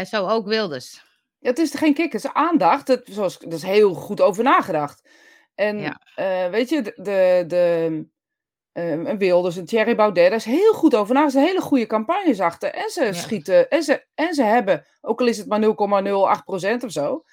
[0.05, 1.03] Zo ook Wilders.
[1.45, 2.87] Het is geen kikker, het is aandacht.
[2.87, 5.09] Het, zoals, er is heel goed over nagedacht.
[5.55, 5.99] En Ja.
[6.15, 8.05] eh, weet je, de, de, de
[8.71, 11.35] eh, een Wilders, een Thierry Baudet, daar is heel goed over nagedacht.
[11.35, 12.69] Er zijn hele goede campagnes achter.
[12.73, 13.13] En ze Ja.
[13.13, 17.23] schieten, en ze, en ze hebben, ook al is het maar 0,08% of zo,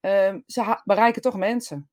[0.00, 1.90] ehm, ze bereiken toch mensen.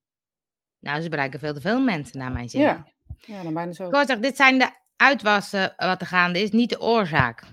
[0.80, 2.62] Nou, ze bereiken veel te veel mensen, naar mijn zin.
[2.62, 3.90] Ja, ja dan bijna zo.
[4.20, 7.44] Dit zijn de uitwassen wat er gaande is, niet de oorzaak.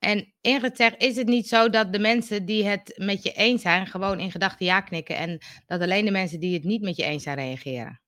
[0.00, 3.62] En Ingrid zegt, is het niet zo dat de mensen die het met je eens
[3.62, 6.96] zijn, gewoon in gedachten ja knikken en dat alleen de mensen die het niet met
[6.96, 8.00] je eens zijn reageren?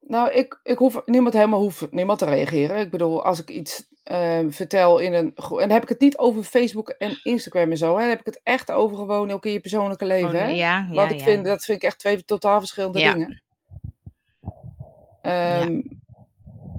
[0.00, 2.78] Nou, ik, ik hoef niemand helemaal hoeft niemand te reageren.
[2.78, 5.34] Ik bedoel, als ik iets ehm, vertel in een.
[5.36, 7.94] En dan heb ik het niet over Facebook en Instagram en zo.
[7.94, 8.00] Hè.
[8.00, 10.30] Dan heb ik het echt over gewoon ook in je persoonlijke leven.
[10.30, 10.46] Hè.
[10.46, 11.24] ja, ja, ik ja.
[11.24, 13.42] vind, dat vind ik echt twee totaal verschillende dingen.
[15.22, 15.80] Ehm,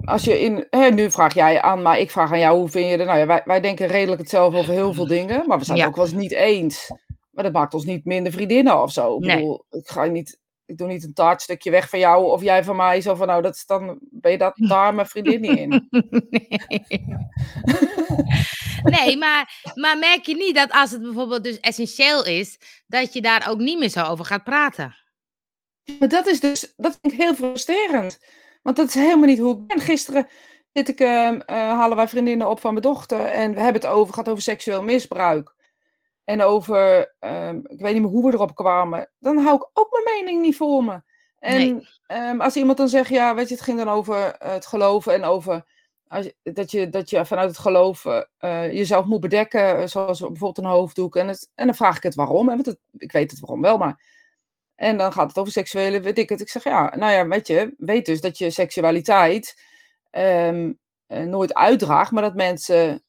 [0.04, 2.90] Als je in, hè, nu vraag jij aan, maar ik vraag aan jou, hoe vind
[2.90, 3.06] je het?
[3.06, 5.82] Nou ja, wij, wij denken redelijk hetzelfde over heel veel dingen, maar we zijn Ja.
[5.84, 6.90] het ook wel eens niet eens.
[7.30, 9.16] Maar dat maakt ons niet minder vriendinnen of zo.
[9.16, 9.36] Ik Nee.
[9.36, 12.76] bedoel, ik ga niet, ik doe niet een taartstukje weg van jou of jij van
[12.76, 13.00] mij.
[13.00, 15.88] Zo van, nou, dat is dan ben je dat daar mijn vriendin niet in.
[19.00, 23.20] nee, maar, maar merk je niet dat als het bijvoorbeeld dus essentieel is, dat je
[23.20, 24.96] daar ook niet meer zo over gaat praten?
[25.98, 28.18] Maar dat is dus, dat vind ik heel frustrerend.
[28.64, 29.80] Want dat is helemaal niet hoe ik ben.
[29.80, 30.26] Gisteren
[30.72, 33.20] zit ik, ehm, eh, halen wij vriendinnen op van mijn dochter.
[33.20, 35.54] En we hebben het over, gaat over seksueel misbruik.
[36.24, 39.10] En over, ehm, ik weet niet meer hoe we erop kwamen.
[39.18, 41.00] Dan hou ik ook mijn mening niet voor me.
[41.38, 41.88] En Nee.
[42.06, 45.14] ehm, als iemand dan zegt, ja, weet je, het ging dan over eh, het geloven
[45.14, 45.64] en over
[46.08, 50.58] als je, dat, je, dat je vanuit het geloven eh, jezelf moet bedekken, zoals bijvoorbeeld
[50.58, 51.16] een hoofddoek.
[51.16, 52.48] En, het, en dan vraag ik het waarom.
[52.48, 54.00] Hè, want het, ik weet het waarom wel, maar
[54.74, 56.40] en dan gaat het over seksuele, weet ik het.
[56.40, 59.62] Ik zeg ja, nou ja, weet je, weet dus dat je seksualiteit
[60.10, 60.72] ehm,
[61.06, 63.04] eh, nooit uitdraagt, maar dat mensen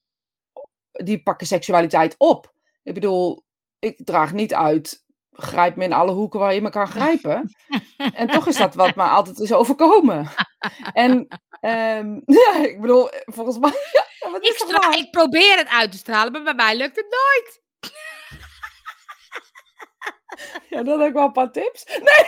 [0.92, 2.54] die pakken seksualiteit op.
[2.84, 3.44] Ik bedoel,
[3.80, 7.56] ik draag niet uit, grijp me in alle hoeken waar je me kan grijpen.
[8.14, 10.30] en toch is dat wat me altijd is overkomen.
[10.94, 11.28] en
[11.60, 13.72] ehm, ja, ik bedoel, volgens mij,
[14.22, 17.64] ja, Ik, ik probeer het uit te stralen, maar bij mij lukt het nooit.
[20.70, 21.86] Ja, dan heb ik wel een paar tips.
[21.86, 22.06] Nee!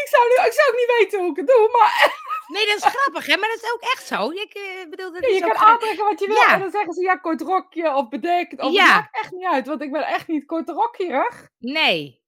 [0.00, 2.76] ik, zou nu, ik zou ook niet weten hoe ik het doe, maar Nee, dat
[2.76, 3.36] is grappig, hè?
[3.36, 4.30] Maar dat is ook echt zo.
[4.30, 6.36] Ik eh, bedoel, dat Ja, is je kan aantrekken wat je wil.
[6.36, 6.52] Ja.
[6.52, 8.60] En dan zeggen ze ja, kort rokje of bedekt.
[8.60, 8.84] Of Ja.
[8.84, 11.48] Het maakt echt niet uit, want ik ben echt niet kort rokjerig.
[11.58, 12.20] Nee.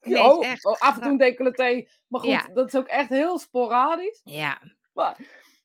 [0.00, 1.88] Nee, oh, echt oh, af en toe een decolleté.
[2.08, 2.48] Maar goed, Ja.
[2.54, 4.20] dat is ook echt heel sporadisch.
[4.24, 4.58] Ja.
[4.92, 5.16] Maar,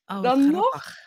[0.06, 0.68] Oh, Dan nog?
[0.68, 0.98] grappig.
[0.98, 1.05] oh,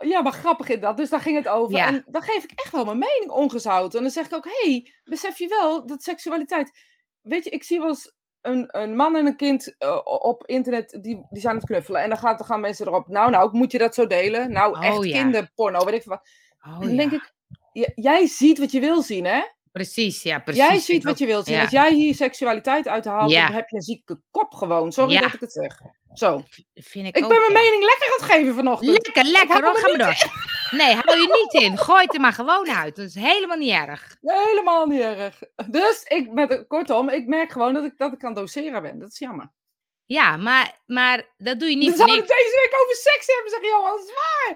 [0.00, 0.96] ja, maar grappig is dat.
[0.96, 1.76] Dus daar ging het over.
[1.76, 1.86] Ja.
[1.86, 3.98] En dan geef ik echt wel mijn mening ongezouten.
[3.98, 6.90] En dan zeg ik ook, hé, hey, besef je wel dat seksualiteit...
[7.20, 10.98] Weet je, ik zie wel eens een, een man en een kind eh, op internet,
[11.00, 12.02] die, die zijn aan het knuffelen.
[12.02, 14.52] En dan, gaat, dan gaan mensen erop, nou, nou, moet je dat zo delen?
[14.52, 15.22] Nou, Oh, echt ja.
[15.22, 16.28] kinderporno, weet ik wat.
[16.66, 16.96] Oh, dan ja.
[16.96, 17.32] denk ik,
[17.94, 19.40] jij ziet wat je wil zien, hè?
[19.72, 20.62] Precies, ja, precies.
[20.62, 21.54] Jij ziet wat je wilt zien.
[21.54, 21.62] ja.
[21.62, 23.46] Als jij hier seksualiteit uithaalt, Ja.
[23.46, 24.92] dan heb je een zieke kop gewoon.
[24.92, 25.20] Sorry Ja.
[25.20, 25.78] dat ik het zeg.
[26.12, 26.42] Zo.
[26.74, 28.90] Vind ik Ik ook, ben mijn mening lekker aan het geven vanochtend.
[28.90, 29.72] Lekker, lekker hou hoor.
[29.72, 30.30] me Ga maar door.
[30.80, 31.78] Nee, hou je niet in.
[31.78, 32.96] Gooi het er maar gewoon uit.
[32.96, 34.16] Dat is helemaal niet erg.
[34.20, 35.38] Helemaal niet erg.
[35.70, 38.98] Dus ik, met, kortom, ik merk gewoon dat ik, dat ik aan het doseren ben.
[38.98, 39.50] Dat is jammer.
[40.12, 42.36] Ja, maar, maar dat doe je niet Dan voor zou ik niks.
[42.38, 43.96] deze week over seks hebben, zeg Johan.
[43.96, 44.52] Dat is waar.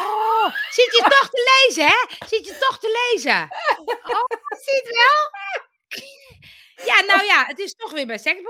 [0.00, 2.26] Oh, zit je toch te lezen, hè?
[2.26, 3.48] Zit je toch te lezen?
[4.14, 4.24] Oh,
[4.64, 5.22] ziet wel?
[6.86, 8.40] Ja, nou ja, het is toch weer bij seks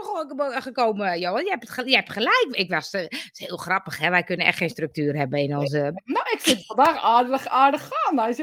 [0.63, 1.45] gekomen, Johan.
[1.45, 2.47] Je hebt, het je hebt gelijk.
[2.51, 4.11] Ik was, eh, het is heel grappig, hè?
[4.11, 6.01] Wij kunnen echt geen structuur hebben in onze...
[6.05, 8.19] Nou, ik vind het vandaag aardig, aardig gaan.
[8.19, 8.35] Hij.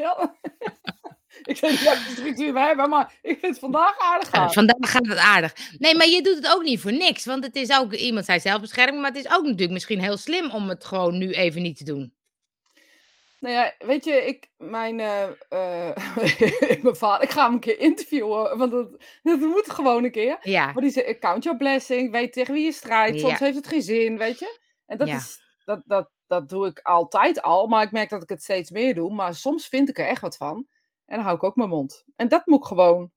[1.44, 5.08] Ik niet of de structuur we hebben, maar ik vind het vandaag aardig vandaag gaat
[5.08, 5.54] het aardig.
[5.78, 7.26] Nee, maar je doet het ook niet voor niks.
[7.26, 10.52] Want het is ook, iemand zei zelfbescherming, maar het is ook natuurlijk misschien heel slim
[10.52, 12.14] om het gewoon nu even niet te doen.
[13.40, 15.28] Nou ja, weet je, ik, mijn, eh,
[16.84, 18.90] mijn vader, ik ga hem een keer interviewen, want dat,
[19.24, 20.38] dat moet gewoon een keer.
[20.42, 23.46] Ja, Maar die zegt, count your blessing, weet tegen wie je strijdt, soms Ja.
[23.46, 24.60] heeft het geen zin, weet je.
[24.86, 25.16] En dat, Ja.
[25.16, 28.70] is, dat, dat, dat doe ik altijd al, maar ik merk dat ik het steeds
[28.70, 29.14] meer doe.
[29.14, 30.68] Maar soms vind ik er echt wat van
[31.12, 32.04] en dan hou ik ook mijn mond.
[32.16, 33.12] En dat moet ik gewoon,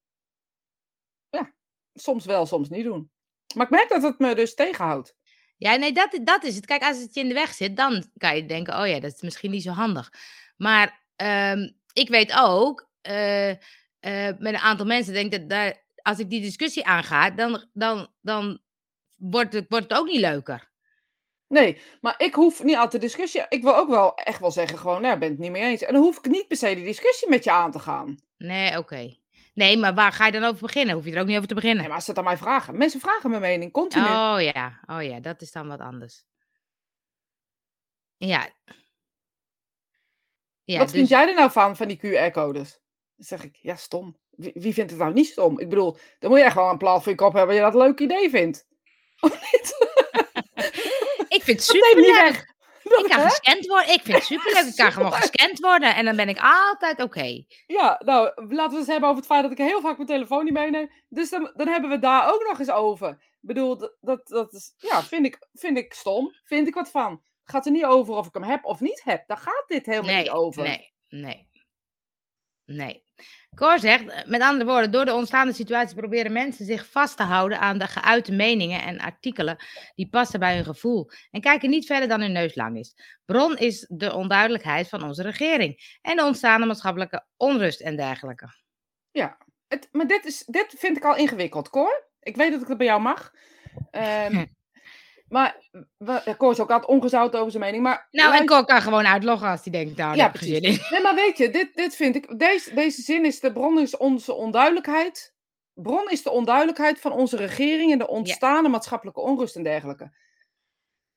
[1.28, 1.54] ja,
[1.92, 3.10] soms wel, soms niet doen.
[3.54, 5.16] Maar ik merk dat het me dus tegenhoudt.
[5.56, 6.66] Ja, nee, dat, dat is het.
[6.66, 9.12] Kijk, als het je in de weg zit, dan kan je denken, oh ja, dat
[9.12, 10.12] is misschien niet zo handig.
[10.56, 13.56] Maar ehm, ik weet ook, uh, uh,
[14.38, 18.60] met een aantal mensen, denk dat daar, als ik die discussie aanga, dan, dan, dan
[19.14, 20.72] wordt, het, wordt het ook niet leuker.
[21.54, 23.42] Nee, maar ik hoef niet altijd discussie.
[23.48, 25.82] Ik wil ook wel echt wel zeggen, gewoon, nou, ben het niet mee eens.
[25.82, 28.18] En dan hoef ik niet per se die discussie met je aan te gaan.
[28.36, 29.16] Nee, oké.
[29.54, 30.94] Nee, maar waar ga je dan over beginnen?
[30.94, 31.78] Hoef je er ook niet over te beginnen?
[31.78, 32.76] Nee, maar als ze het aan mij vragen.
[32.76, 34.04] Mensen vragen mijn mening, continu.
[34.04, 36.24] Oh ja, oh ja, dat is dan wat anders.
[38.16, 38.48] Ja.
[40.64, 42.80] ja wat vind dus jij er nou van, van die QR-codes?
[43.16, 44.18] Dan zeg ik, ja, stom.
[44.30, 45.60] Wie, wie, vindt het nou niet stom?
[45.60, 47.74] Ik bedoel, dan moet je echt wel een plaat voor je kop hebben je dat
[47.74, 48.66] een leuk idee vindt.
[49.20, 49.83] Of niet?
[51.44, 52.52] Ik vind het super leuk.
[52.84, 53.92] Ik kan gescand worden.
[53.92, 54.64] Ik vind het superleuk.
[54.64, 55.94] Ik kan gewoon gescand worden.
[55.94, 57.44] En dan ben ik altijd oké.
[57.66, 60.44] Ja, nou, laten we het hebben over het feit dat ik heel vaak mijn telefoon
[60.44, 60.90] niet meeneem.
[61.08, 63.08] Dus dan, dan hebben we het daar ook nog eens over.
[63.10, 66.34] Ik bedoel, dat, dat, dat is, ja, vind ik, vind ik stom.
[66.44, 67.10] Vind ik wat van.
[67.10, 69.26] Het gaat er niet over of ik hem heb of niet heb.
[69.26, 70.62] Daar gaat dit helemaal niet over.
[70.62, 71.48] Nee, nee.
[72.64, 73.03] Nee.
[73.54, 77.60] Cor zegt, met andere woorden, door de ontstaande situatie proberen mensen zich vast te houden
[77.60, 79.56] aan de geuite meningen en artikelen
[79.94, 82.94] die passen bij hun gevoel en kijken niet verder dan hun neus lang is.
[83.24, 88.48] Bron is de onduidelijkheid van onze regering en de ontstaande maatschappelijke onrust en dergelijke.
[89.10, 92.08] Ja, het, maar dit, is, dit vind ik al ingewikkeld, Cor.
[92.20, 93.32] Ik weet dat ik het bij jou mag.
[93.90, 94.54] Um,
[95.34, 95.56] Maar
[96.50, 97.82] is ook altijd ongezout over zijn mening.
[97.82, 100.90] Maar nou, en Cor kan gewoon uitloggen als hij denkt, nou, ja, precies.
[100.90, 103.96] Nee, maar weet je, dit, dit vind ik, deze, deze zin is, de bron is
[103.96, 105.34] onze onduidelijkheid.
[105.72, 110.12] Bron is de onduidelijkheid van onze regering en de ontstaande maatschappelijke onrust en dergelijke.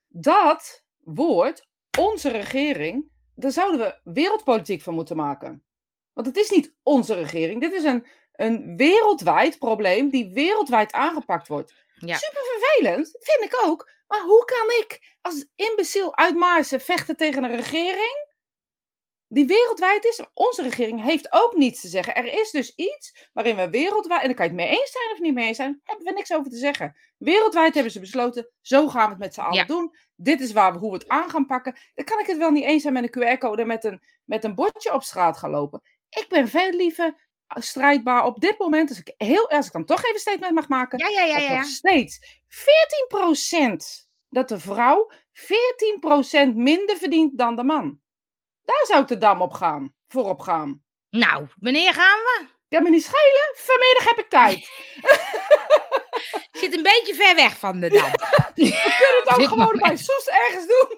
[0.07, 1.67] Dat woord,
[1.99, 5.63] onze regering, daar zouden we wereldpolitiek van moeten maken.
[6.13, 11.47] Want het is niet onze regering, dit is een, een wereldwijd probleem die wereldwijd aangepakt
[11.47, 11.73] wordt.
[11.99, 12.15] Ja.
[12.15, 13.95] Super vervelend, vind ik ook.
[14.07, 18.25] Maar hoe kan ik als imbecil uit Maarsen vechten tegen een regering
[19.27, 20.21] die wereldwijd is?
[20.33, 22.15] Onze regering heeft ook niets te zeggen.
[22.15, 25.11] Er is dus iets waarin we wereldwijd, en dan kan je het mee eens zijn
[25.11, 26.95] of niet mee eens zijn, hebben we niks over te zeggen.
[27.17, 29.95] Wereldwijd hebben ze besloten, zo gaan we het met z'n allen doen.
[30.15, 31.77] Dit is waar we, hoe we het aan gaan pakken.
[31.93, 34.55] Dan kan ik het wel niet eens zijn met een QR-code met een, met een
[34.55, 35.81] bordje op straat gaan lopen.
[36.09, 38.89] Ik ben veel liever strijdbaar op dit moment.
[38.89, 40.99] Als ik, heel, als ik dan toch even statement mag maken.
[40.99, 41.37] Ja, ja, ja.
[41.37, 47.99] ja, Nog steeds 14% dat de vrouw 14% minder verdient dan de man.
[48.63, 50.83] Daar zou ik de dam op gaan, voorop gaan.
[51.09, 52.45] Nou, wanneer gaan we?
[52.69, 53.53] Ja, me niet schelen.
[53.55, 54.69] Vanmiddag heb ik tijd.
[56.61, 58.11] Zit een beetje ver weg van de dam.
[58.11, 60.97] we kunnen het ook gewoon bij Soes ergens doen.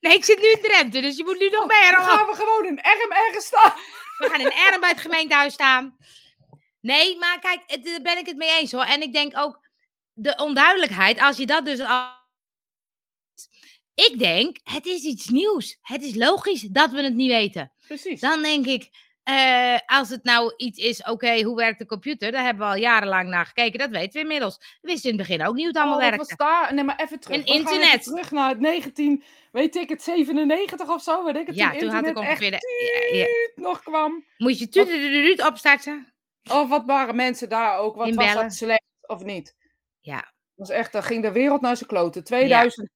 [0.00, 1.92] nee, ik zit nu in Drenthe, dus je moet nu nog meer.
[1.92, 3.72] Dan gaan we gewoon in Erm ergens staan.
[4.20, 5.96] We gaan in Erm bij het gemeentehuis staan.
[6.80, 8.84] Nee, maar kijk, daar ben ik het mee eens hoor.
[8.84, 9.68] En ik denk ook,
[10.12, 12.18] de onduidelijkheid, als je dat dus al.
[13.94, 15.78] Ik denk, het is iets nieuws.
[15.80, 17.72] Het is logisch dat we het niet weten.
[17.86, 18.20] Precies.
[18.20, 18.90] Dan denk ik,
[19.24, 22.32] uh, als het nou iets is, oké, hoe werkt de computer?
[22.32, 23.78] Daar hebben we al jarenlang naar gekeken.
[23.78, 24.56] Dat weten we inmiddels.
[24.80, 26.74] We wisten in het begin ook niet hoe het allemaal oh, daar?
[26.74, 27.36] Nee, maar even terug.
[27.36, 27.88] En internet.
[27.88, 31.24] Even terug naar het 19, weet ik het, 97 of zo.
[31.24, 32.58] Weet ik het, ja, toen, had ik ongeveer de,
[33.12, 33.26] ja, ja.
[33.54, 34.24] nog kwam.
[34.36, 36.12] Moet je tuut opstarten?
[36.50, 37.96] Of wat waren mensen daar ook?
[37.96, 39.56] Wat was dat slecht of niet?
[40.00, 40.32] Ja.
[40.54, 42.24] Was echt, dan ging de wereld naar zijn kloten.
[42.24, 42.90] 2000,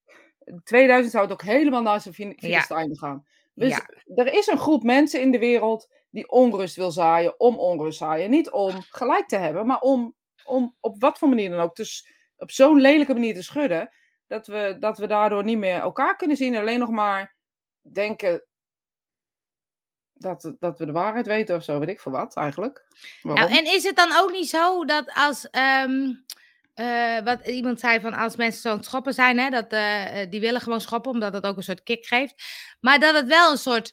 [0.64, 2.98] 2000 zou het ook helemaal naar zijn Filistijnen ja.
[2.98, 3.26] gaan.
[3.54, 3.80] Dus
[4.14, 8.30] er is een groep mensen in de wereld die onrust wil zaaien, om onrust zaaien.
[8.30, 12.08] Niet om gelijk te hebben, maar om, om op wat voor manier dan ook, dus
[12.36, 13.90] op zo'n lelijke manier te schudden,
[14.26, 16.56] dat we, dat we daardoor niet meer elkaar kunnen zien.
[16.56, 17.36] Alleen nog maar
[17.92, 18.44] denken
[20.12, 22.86] dat, dat we de waarheid weten of zo, weet ik veel wat eigenlijk.
[23.22, 25.48] Nou, en is het dan ook niet zo dat als...
[25.84, 26.24] Um
[26.74, 30.30] uh, wat iemand zei van als mensen zo aan het schoppen zijn, hè, dat, uh,
[30.30, 32.34] die willen gewoon schoppen omdat het ook een soort kick geeft.
[32.80, 33.92] Maar dat het wel een soort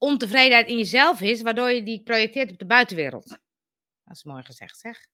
[0.00, 3.28] ontevredenheid in jezelf is, waardoor je die projecteert op de buitenwereld.
[4.04, 5.06] Dat is mooi gezegd, zeg.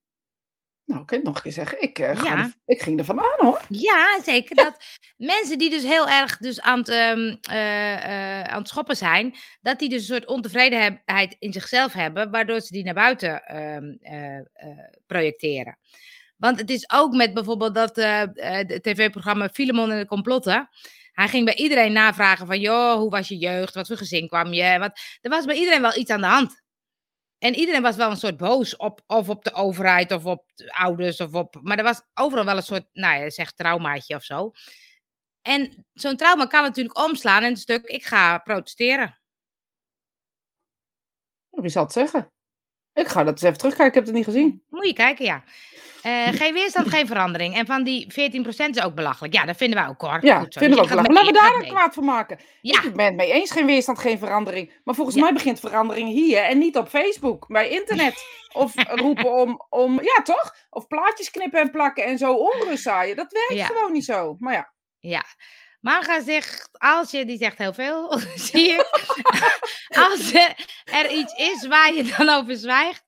[0.84, 1.82] Nou, ik kan het nog een keer zeggen.
[1.82, 2.38] Ik, uh, ja.
[2.38, 3.60] er, ik ging ervan aan hoor.
[3.68, 4.56] Ja, zeker.
[4.56, 4.84] Dat
[5.16, 7.38] mensen die dus heel erg dus aan, het, um,
[8.50, 12.72] aan het schoppen zijn, dat die dus een soort ontevredenheid in zichzelf hebben, waardoor ze
[12.72, 13.42] die naar buiten
[14.02, 14.38] uh,
[15.06, 15.78] projecteren.
[16.36, 18.22] Want het is ook met bijvoorbeeld dat uh,
[18.60, 20.68] tv-programma Filemon en de complotten.
[21.16, 23.74] Hij ging bij iedereen navragen van, joh, hoe was je jeugd?
[23.74, 24.78] Wat voor gezin kwam je?
[24.78, 26.62] Wat, er was bij iedereen wel iets aan de hand.
[27.38, 30.72] En iedereen was wel een soort boos op, of op de overheid of op de
[30.72, 31.20] ouders.
[31.20, 34.52] Of op, maar er was overal wel een soort, nou ja, zeg traumaatje of zo.
[35.42, 39.18] En zo'n trauma kan natuurlijk omslaan in een stuk, ik ga protesteren.
[41.50, 42.32] Wie zal het zeggen?
[42.92, 44.64] Ik ga dat eens even terugkijken, ik heb het niet gezien.
[44.68, 45.44] Moet je kijken, ja.
[46.06, 47.56] Eh, geen weerstand, geen verandering.
[47.56, 49.34] En van die 14% is ook belachelijk.
[49.34, 50.18] Ja, dat vinden wij ook hoor.
[50.24, 50.60] Ja, Goed zo.
[50.60, 51.36] vinden we Je ook belachelijk.
[51.36, 52.38] Laten we daar een kwaad van maken.
[52.60, 52.82] Ja.
[52.82, 54.80] Ik ben het mee eens, geen weerstand, geen verandering.
[54.84, 55.22] Maar volgens Ja.
[55.22, 58.24] mij begint verandering hier en niet op Facebook, bij internet.
[58.52, 60.54] Of roepen om, om, ja toch?
[60.70, 63.16] Of plaatjes knippen en plakken en zo onrust zaaien.
[63.16, 63.66] Dat werkt Ja.
[63.66, 64.36] gewoon niet zo.
[64.38, 65.24] Maar ja, Ja.
[65.80, 68.18] Marga zegt, als je, die zegt heel veel,
[68.50, 68.84] zie je.
[70.10, 70.32] als
[70.84, 73.04] er iets is waar je dan over zwijgt.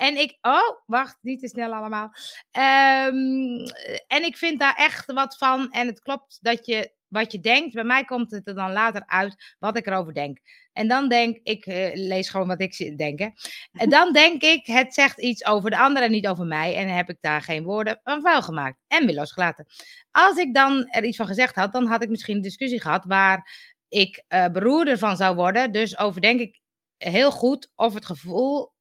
[0.00, 2.10] En ik, oh, wacht, niet te snel allemaal.
[2.50, 3.66] Ehm,
[4.06, 5.70] en ik vind daar echt wat van.
[5.70, 7.74] En het klopt dat je wat je denkt.
[7.74, 10.38] Bij mij komt het er dan later uit wat ik erover denk.
[10.72, 13.32] En dan denk ik, eh, lees gewoon wat ik zit te denken.
[13.72, 16.76] En dan denk ik, het zegt iets over de ander en niet over mij.
[16.76, 18.78] En heb ik daar geen woorden van vuil gemaakt.
[18.86, 19.66] En weer losgelaten.
[20.10, 23.04] Als ik dan er iets van gezegd had, dan had ik misschien een discussie gehad
[23.04, 25.72] waar ik eh beroerder van zou worden.
[25.72, 26.60] Dus overdenk ik
[26.96, 28.72] heel goed of het gevoel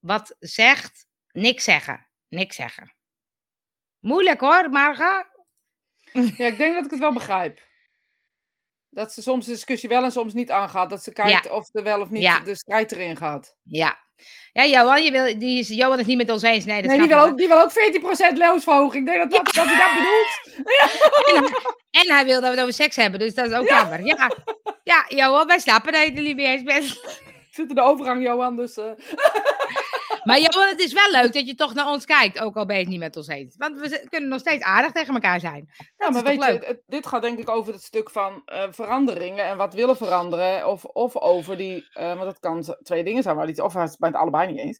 [0.00, 2.06] wat zegt, niks zeggen.
[2.28, 2.94] Niks zeggen.
[3.98, 5.26] Moeilijk hoor, Marga.
[6.36, 7.60] ja, ik denk dat ik het wel begrijp.
[8.88, 10.90] Dat ze soms de discussie wel en soms niet aangaat.
[10.90, 12.40] Dat ze kijkt of er wel of niet Ja.
[12.40, 13.56] de strijd erin gaat.
[13.62, 13.98] Ja.
[14.52, 16.64] Ja, Johan, je wil, die is, Johan is niet met ons eens.
[16.64, 17.70] Nee, dat Nee, die wil, ook, die wil ook
[18.34, 19.08] 14% loonsverhoging.
[19.08, 21.78] Ik denk dat, dat, dat hij dat bedoelt.
[21.90, 23.78] En hij wil dat we het over seks hebben, dus dat is ook Ja.
[23.80, 24.04] jammer.
[24.04, 24.30] Ja,
[24.84, 26.84] ja Johan, wij snappen dat je het er niet mee eens bent.
[27.50, 28.56] Zit in de overgang, Johan.
[28.56, 28.90] Dus, eh,
[30.30, 32.76] Maar Johan, het is wel leuk dat je toch naar ons kijkt, ook al ben
[32.76, 33.54] je het niet met ons eens.
[33.56, 35.68] Want we kunnen nog steeds aardig tegen elkaar zijn.
[35.76, 36.80] Dat Ja, maar weet je, leuk?
[36.86, 40.68] dit gaat denk ik over het stuk van eh, veranderingen en wat willen veranderen.
[40.68, 43.96] Of, of over die, eh, want dat kan twee dingen zijn, waar iets, of het
[43.98, 44.78] het allebei niet eens.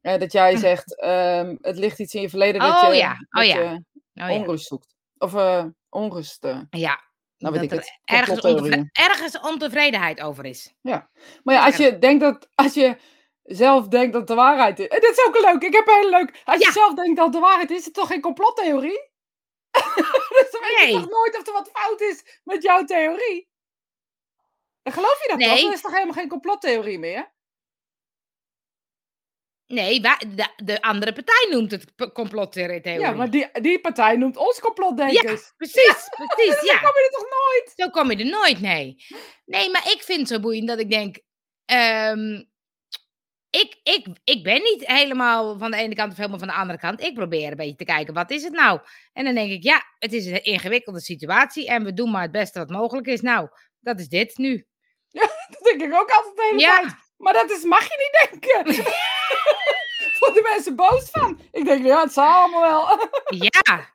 [0.00, 3.12] Eh, dat jij zegt, ehm, het ligt iets in je verleden dat Oh je, ja,
[3.12, 3.58] oh dat ja.
[3.60, 3.82] je
[4.14, 4.30] Oh, ja.
[4.30, 4.94] onrust zoekt.
[5.18, 5.34] Of
[5.88, 7.00] onrust, ja.
[7.38, 8.40] nou weet dat ik er ergens,
[8.92, 10.74] ergens ontevredenheid over is.
[10.82, 12.96] Maar ja, als je denkt dat, als je
[13.48, 14.86] zelf denkt dat de waarheid is.
[14.86, 16.40] En dit is ook leuk, ik heb een hele leuk.
[16.44, 16.66] Als Ja.
[16.66, 19.10] je zelf denkt dat de waarheid is, is het toch geen complottheorie?
[20.36, 20.86] dus dan weet Nee.
[20.86, 23.48] je toch nooit of er wat fout is met jouw theorie?
[24.82, 25.60] Dan geloof je dat toch?
[25.60, 27.36] Dan is toch helemaal geen complottheorie meer?
[29.66, 32.98] Nee, de, de andere partij noemt het complottheorie.
[33.00, 35.52] Ja, maar die, die partij noemt ons complotdenkers.
[35.56, 36.78] Precies, precies, Dan ja.
[36.78, 37.72] kom je er toch nooit?
[37.76, 38.96] Zo kom je er nooit, nee.
[39.44, 41.18] Nee, maar ik vind het zo boeiend dat ik denk...
[41.64, 42.42] ehm,
[43.50, 46.78] ik, ik, ik ben niet helemaal van de ene kant of helemaal van de andere
[46.78, 47.00] kant.
[47.02, 48.80] Ik probeer een beetje te kijken, wat is het nou?
[49.12, 52.32] En dan denk ik, ja, het is een ingewikkelde situatie en we doen maar het
[52.32, 53.20] beste wat mogelijk is.
[53.20, 53.48] Nou,
[53.80, 54.66] dat is dit nu.
[55.50, 56.80] Dat denk ik ook altijd de hele Ja.
[56.80, 56.92] tijd.
[57.16, 58.74] Maar dat is, mag je niet denken.
[60.18, 61.40] Worden mensen boos van?
[61.52, 63.08] Ik denk, ja, het zal allemaal wel.
[63.48, 63.86] Ja.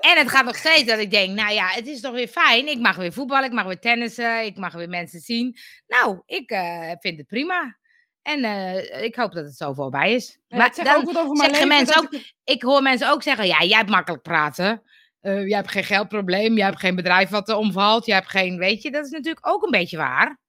[0.00, 2.68] En het gaat nog steeds dat ik denk, nou ja, het is toch weer fijn.
[2.68, 5.56] Ik mag weer voetballen, ik mag weer tennissen, ik mag weer mensen zien.
[5.86, 7.78] Nou, ik eh, vind het prima.
[8.22, 10.38] En eh, ik hoop dat het zo voorbij is.
[10.46, 11.68] Ja, maar zegt dan ook over mijn leven.
[11.68, 14.82] mensen ik- ik hoor mensen ook zeggen, ja, jij hebt makkelijk praten.
[15.20, 18.58] Eh, jij hebt geen geldprobleem, jij hebt geen bedrijf wat er omvalt, jij hebt geen,
[18.58, 20.40] weet je, dat is natuurlijk ook een beetje waar.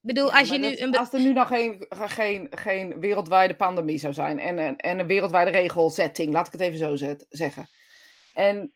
[0.00, 0.96] Ik bedoel, als je nu een...
[0.96, 5.06] als er nu nog geen, geen, geen wereldwijde pandemie zou zijn en, en, en een
[5.06, 7.68] wereldwijde regelzetting, laat ik het even zo zet, zeggen.
[8.34, 8.72] En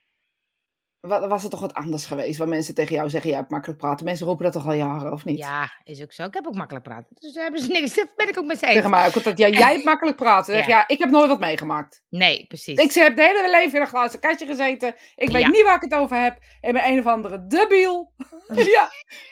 [1.01, 4.05] was het toch wat anders geweest, waar mensen tegen jou zeggen, jij hebt makkelijk praten.
[4.05, 5.39] Mensen roepen dat toch al jaren, of niet?
[5.39, 6.25] Ja, is ook zo.
[6.25, 7.07] Ik heb ook makkelijk praten.
[7.19, 8.67] Dus daar hebben ze niks, dat ben ik ook met ze.
[8.67, 10.55] Tegen mij ook altijd, ja, jij hebt makkelijk praten.
[10.55, 10.77] Zeg, Ja.
[10.77, 10.85] ja.
[10.89, 12.03] ik heb nooit wat meegemaakt.
[12.09, 12.79] Nee, precies.
[12.79, 14.95] Ik heb het hele leven in een glazen katje gezeten.
[15.15, 15.49] Ik weet Ja.
[15.49, 16.39] niet waar ik het over heb.
[16.61, 18.13] Ik ben een of andere debiel.
[18.77, 18.91] ja,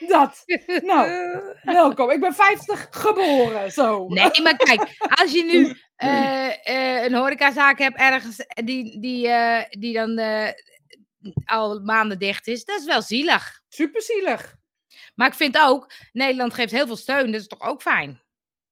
[0.09, 0.43] dat.
[0.83, 1.11] Nou,
[1.63, 2.11] welkom.
[2.11, 4.07] Ik ben 50 geboren, zo.
[4.09, 9.65] Nee, maar kijk, als je nu eh, eh, een horecazaak hebt ergens die, die, eh,
[9.71, 10.21] die dan
[11.45, 13.61] al maanden dicht is, dat is wel zielig.
[13.69, 14.57] Super zielig.
[15.15, 18.23] Maar ik vind ook, Nederland geeft heel veel steun, dat is toch ook fijn?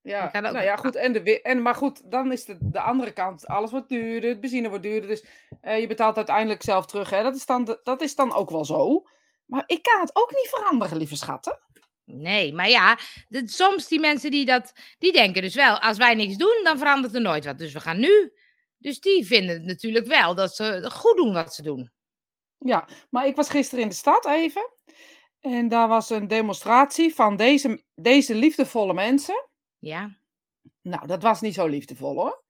[0.03, 0.95] Ja, ook- nou ja, goed.
[0.95, 3.47] En de, en, maar goed, dan is de, de andere kant.
[3.47, 5.09] Alles wordt duurder, het benzine wordt duurder.
[5.09, 5.25] Dus
[5.61, 7.11] eh, je betaalt uiteindelijk zelf terug.
[7.11, 7.23] Hè.
[7.23, 9.07] Dat, is dan, dat is dan ook wel zo.
[9.47, 11.59] Maar ik kan het ook niet veranderen, lieve schatten.
[12.05, 16.14] Nee, maar ja, de- soms die mensen die dat, die denken dus wel, als wij
[16.14, 17.59] niks doen, dan verandert er nooit wat.
[17.59, 18.33] Dus we gaan nu.
[18.79, 21.90] Dus die vinden het natuurlijk wel dat ze goed doen wat ze doen.
[22.59, 24.71] Ja, maar ik was gisteren in de stad even.
[25.40, 29.48] En daar was een demonstratie van deze, deze liefdevolle mensen.
[29.79, 30.17] Ja,
[30.83, 32.44] Nou, dat was niet zo liefdevol hoor.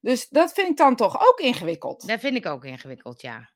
[0.00, 2.06] Dus dat vind ik dan toch ook ingewikkeld.
[2.06, 3.50] dat vind ik ook ingewikkeld, ja.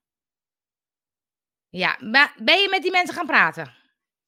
[1.69, 3.75] Ja, maar ben je met die mensen gaan praten?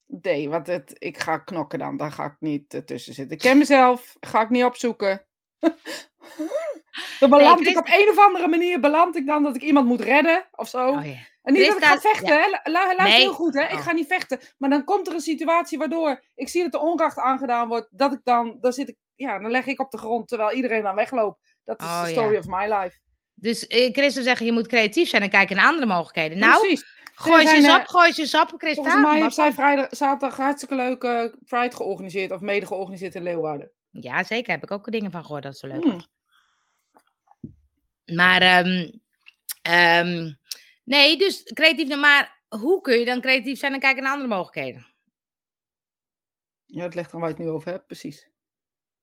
[0.05, 1.97] Nee, want het, ik ga knokken dan.
[1.97, 3.35] Daar ga ik niet eh, tussen zitten.
[3.35, 4.15] Ik ken mezelf.
[4.19, 5.25] Ga ik niet opzoeken.
[7.19, 10.01] dan beland ik op een of andere manier beland ik dan dat ik iemand moet
[10.01, 10.89] redden of zo.
[10.89, 11.17] Oh, ja.
[11.47, 12.45] En niet dat ik ga Christa, vechten, hè.
[12.45, 13.19] Lu- lu- Luister Nee.
[13.19, 13.63] heel goed, hè.
[13.63, 13.81] Ik Oh.
[13.81, 14.39] ga niet vechten.
[14.57, 17.87] Maar dan komt er een situatie waardoor ik zie dat er onrecht aangedaan wordt.
[17.91, 20.83] Dat ik dan, dan zit ik, ja, dan leg ik op de grond terwijl iedereen
[20.83, 21.39] dan wegloopt.
[21.63, 22.13] Dat is Oh, de ja.
[22.13, 22.99] story of my life.
[23.33, 26.37] Dus eh, Chris zou zeggen, je moet creatief zijn en kijken naar andere mogelijkheden.
[26.37, 26.85] Nou, Precies.
[27.13, 28.75] gooi zijn, ze eh, sap, gooi ze sap, Chris.
[28.75, 32.31] Volgens mij heeft zij vrijdag, zaterdag hartstikke leuk eh, Pride georganiseerd.
[32.31, 33.71] Of mede georganiseerd in Leeuwarden.
[33.89, 34.51] Ja, zeker.
[34.53, 35.43] Heb ik ook dingen van gehoord.
[35.43, 35.83] Dat zo leuk.
[35.83, 36.05] Hmm.
[38.15, 38.89] Maar, ehm,
[39.61, 40.31] ehm,
[40.87, 41.95] nee, dus creatief.
[41.97, 44.87] Maar hoe kun je dan creatief zijn en kijken naar andere mogelijkheden?
[46.65, 48.29] Ja, het ligt aan waar je het nu over hebt, precies.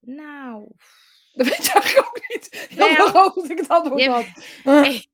[0.00, 0.68] Nou,
[1.34, 2.66] Dat weet je eigenlijk ook niet.
[2.76, 2.88] Wel.
[2.88, 4.26] Jammer ook dat ik het antwoord Je- had.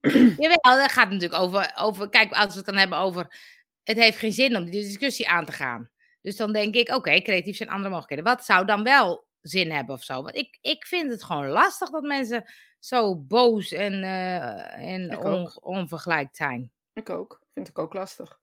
[0.43, 2.09] jawel, dat gaat natuurlijk over, over.
[2.09, 3.39] Kijk, als we het dan hebben over.
[3.83, 5.91] Het heeft geen zin om die discussie aan te gaan.
[6.21, 8.25] Dus dan denk ik, oké, creatief zijn andere mogelijkheden.
[8.25, 10.23] Wat zou dan wel zin hebben of zo?
[10.23, 15.25] Want ik, ik vind het gewoon lastig dat mensen zo boos en, eh, en Ik
[15.25, 16.73] on, onvergelijkt zijn.
[16.93, 17.43] Ik ook.
[17.55, 18.39] Vind ik ook lastig.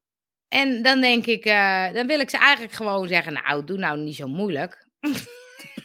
[0.48, 4.00] En dan denk ik, eh, dan wil ik ze eigenlijk gewoon zeggen, nou, doe nou
[4.00, 4.88] niet zo moeilijk.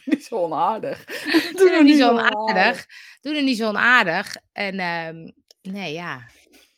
[0.05, 1.05] Niet zo onaardig.
[1.57, 2.87] Doe er niet zo onaardig.
[3.21, 4.35] Doe er niet zo onaardig.
[4.51, 5.31] En ehm,
[5.61, 6.27] nee, ja.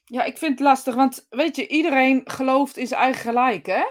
[0.05, 3.83] Ja, ik vind het lastig, want weet je, iedereen gelooft in zijn eigen gelijk, hè?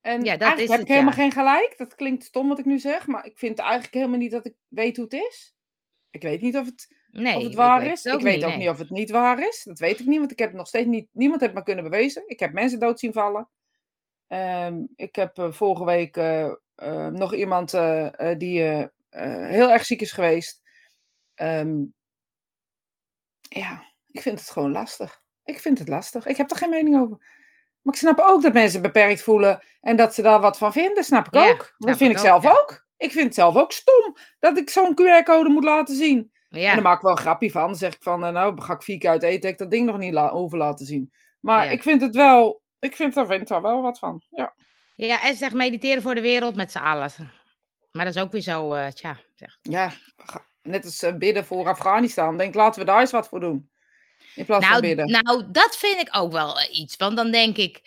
[0.00, 1.20] En Ja, dat eigenlijk is heb het, ik helemaal ja.
[1.20, 1.74] geen gelijk.
[1.76, 4.54] Dat klinkt stom wat ik nu zeg, maar ik vind eigenlijk helemaal niet dat ik
[4.68, 5.54] weet hoe het is.
[6.10, 8.04] Ik weet niet of het, Nee, of het waar is.
[8.04, 8.58] het Ik weet ook nee.
[8.58, 9.62] niet of het niet waar is.
[9.64, 11.08] Dat weet ik niet, want ik heb het nog steeds niet.
[11.12, 12.22] Niemand heeft me kunnen bewezen.
[12.26, 13.48] Ik heb mensen dood zien vallen.
[14.26, 17.70] Ehm, ik heb eh, vorige week eh, eh, nog iemand
[18.38, 20.62] die heel erg ziek is geweest.
[21.34, 21.84] Ehm,
[23.40, 25.22] ja, ik vind het gewoon lastig.
[25.44, 26.26] Ik vind het lastig.
[26.26, 27.16] Ik heb er geen mening over.
[27.82, 31.04] Maar ik snap ook dat mensen beperkt voelen en dat ze daar wat van vinden.
[31.04, 31.74] Snap ik Ja, ook.
[31.78, 32.50] Dat vind ik ik ook, zelf ja.
[32.50, 32.86] ook.
[32.96, 36.31] Ik vind het zelf ook stom dat ik zo'n QR-code moet laten zien.
[36.52, 37.66] En Ja, dan maak ik wel een grapje van.
[37.66, 39.70] Dan zeg ik van, eh, nou ga ik vier keer uit eten, heb ik dat
[39.70, 41.12] ding nog niet la over laten zien.
[41.40, 41.70] Maar Ja.
[41.70, 44.22] ik vind het wel, ik vind er, vind er wel wat van.
[44.30, 44.54] Ja.
[44.96, 47.10] ja, en zeg mediteren voor de wereld met z'n allen.
[47.92, 49.16] Maar dat is ook weer zo, eh, tja.
[49.34, 49.58] Zeg.
[49.62, 49.92] Ja,
[50.62, 52.36] net als eh, bidden voor Afghanistan.
[52.36, 53.70] Denk, laten we daar eens wat voor doen.
[54.34, 55.22] In plaats van Nou, bidden.
[55.22, 56.96] nou, dat vind ik ook wel iets.
[56.96, 57.80] Want dan denk ik,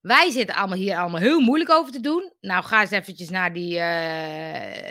[0.00, 2.32] wij zitten allemaal hier allemaal heel moeilijk over te doen.
[2.40, 3.74] Nou, ga eens eventjes naar die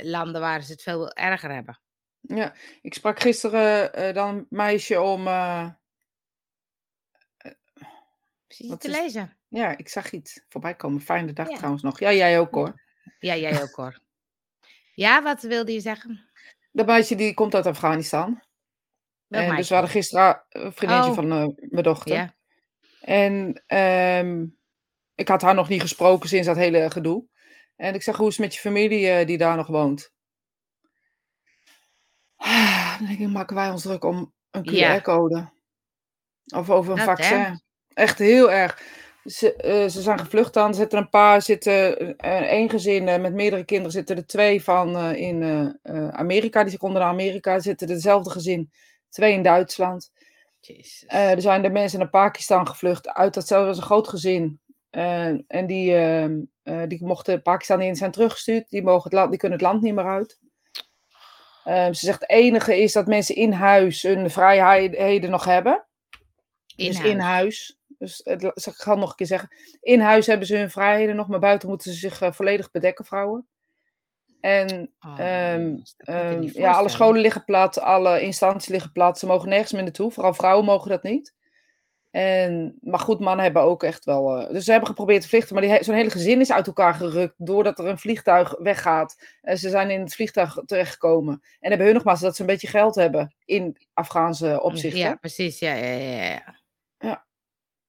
[0.09, 1.79] landen waar ze het veel erger hebben.
[2.27, 5.27] Ja, ik sprak gisteren eh, dan een meisje om.
[5.27, 5.69] eh,
[8.47, 9.37] Precies Wat te is- lezen.
[9.47, 11.01] ja, ik zag iets voorbij komen.
[11.01, 11.55] Fijne dag Ja.
[11.55, 11.99] trouwens nog.
[11.99, 12.81] Ja, jij ook hoor.
[13.19, 13.99] Ja, jij ook hoor.
[14.93, 16.29] Ja, wat wilde je zeggen?
[16.71, 18.43] Dat meisje die komt uit Afghanistan.
[19.27, 21.15] Welk en dus we hadden gisteren een vriendinnetje Oh.
[21.15, 22.15] van eh, mijn dochter.
[22.15, 22.33] Ja,
[23.01, 24.45] En ehm,
[25.15, 27.25] ik had haar nog niet gesproken sinds dat hele gedoe.
[27.75, 30.13] En ik zeg, hoe is het met je familie eh, die daar nog woont?
[32.97, 34.63] Dan denk ik, maken wij ons druk om een.
[34.63, 35.49] QR-code.
[36.55, 37.61] Of over een Dat, vaccin.
[37.93, 38.81] Echt heel erg.
[39.23, 40.67] Ze, eh, ze zijn gevlucht dan.
[40.67, 42.17] Er zitten een paar, zitten
[42.47, 45.43] één gezin met meerdere kinderen, zitten er twee van in
[46.11, 46.63] Amerika.
[46.63, 47.59] Die konden naar Amerika.
[47.59, 48.71] Zitten dezelfde gezin,
[49.09, 50.11] twee in Duitsland.
[50.59, 51.03] Jezus.
[51.07, 54.59] Er zijn de mensen naar Pakistan gevlucht uit datzelfde was een groot gezin.
[55.47, 55.95] En die,
[56.87, 58.69] die mochten Pakistan in zijn teruggestuurd.
[58.69, 60.39] Die, mogen het land, die kunnen het land niet meer uit.
[61.65, 65.85] Ehm, ze zegt het enige is dat mensen in huis hun vrijheden nog hebben.
[66.75, 67.11] in dus huis.
[67.11, 67.77] in huis.
[67.97, 69.49] Dus het, ik ga het nog een keer zeggen.
[69.81, 73.05] In huis hebben ze hun vrijheden nog, maar buiten moeten ze zich eh, volledig bedekken,
[73.05, 73.47] vrouwen.
[74.41, 79.19] En Oh, ehm, Ehm, ja, alle scholen liggen plat, alle instanties liggen plat.
[79.19, 80.11] Ze mogen nergens meer naartoe.
[80.11, 81.33] Vooral vrouwen mogen dat niet.
[82.15, 84.37] En, maar goed, mannen hebben ook echt wel.
[84.37, 86.67] eh, dus ze hebben geprobeerd te vluchten, maar die he- zo'n hele gezin is uit
[86.67, 89.15] elkaar gerukt doordat er een vliegtuig weggaat.
[89.41, 91.41] En ze zijn in het vliegtuig terechtgekomen.
[91.59, 94.99] En hebben hun nogmaals dat ze een beetje geld hebben in Afghaanse opzichten.
[94.99, 95.59] Ja, precies.
[95.59, 96.23] Ja, ja, ja,
[96.99, 97.25] ja.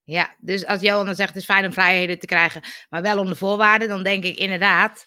[0.04, 0.34] Ja.
[0.38, 3.36] Dus als Johan dan zegt het is fijn om vrijheden te krijgen, maar wel onder
[3.36, 5.06] voorwaarden, dan denk ik inderdaad,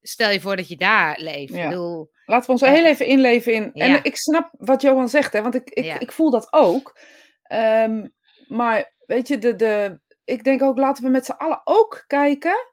[0.00, 1.54] stel je voor dat je daar leeft.
[1.54, 1.62] Ja.
[1.62, 3.70] Ik bedoel, Laten we ons heel even inleven in.
[3.74, 3.84] Ja.
[3.84, 6.98] En ik snap wat Johan zegt, hè, want ik, ik, ik voel dat ook.
[7.42, 8.06] Ehm,
[8.48, 12.66] maar weet je, de, de, ik denk ook, laten we met z'n allen ook kijken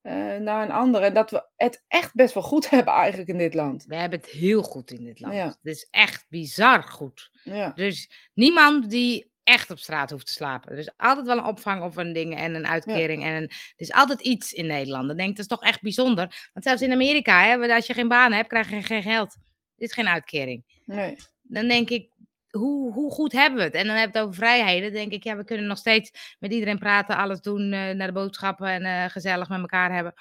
[0.00, 1.02] eh, naar een ander.
[1.02, 3.84] En dat we het echt best wel goed hebben eigenlijk in dit land.
[3.84, 5.34] we hebben het heel goed in dit land.
[5.34, 5.46] Ja.
[5.46, 7.30] Het is echt bizar goed.
[7.44, 10.72] Ja, is niemand die echt op straat hoeft te slapen.
[10.72, 13.24] Er is altijd wel een opvang of een ding en een uitkering.
[13.24, 15.06] En een, er is altijd iets in Nederland.
[15.08, 16.50] Dan denk ik, dat is toch echt bijzonder.
[16.52, 19.36] Want zelfs in Amerika, hè, als je geen baan hebt, krijg je geen geld.
[19.76, 20.82] Dit is geen uitkering.
[20.84, 21.16] nee.
[21.42, 22.10] dan denk ik,
[22.50, 23.74] hoe, hoe goed hebben we het?
[23.74, 24.92] En dan heb je het over vrijheden.
[24.92, 28.12] Denk ik, ja, we kunnen nog steeds met iedereen praten, alles doen, eh, naar de
[28.12, 30.14] boodschappen en eh, gezellig met elkaar hebben.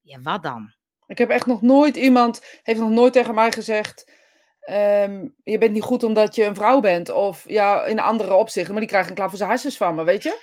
[0.00, 0.72] Ja, wat dan?
[1.06, 4.16] Ik heb echt nog nooit iemand, heeft nog nooit tegen mij gezegd.
[4.60, 7.10] ehm, je bent niet goed omdat je een vrouw bent.
[7.10, 8.72] Of ja, in andere opzichten.
[8.72, 10.40] Maar die krijgen een klap voor zijn hartjes van me, weet je?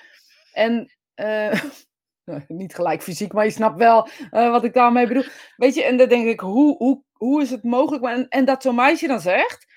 [0.53, 1.61] En eh,
[2.47, 5.25] niet gelijk fysiek, maar je snapt wel wat ik daarmee bedoel.
[5.55, 8.05] Weet je, en dan denk ik, hoe, hoe, hoe is het mogelijk?
[8.05, 9.74] En, en dat zo'n meisje dan zegt.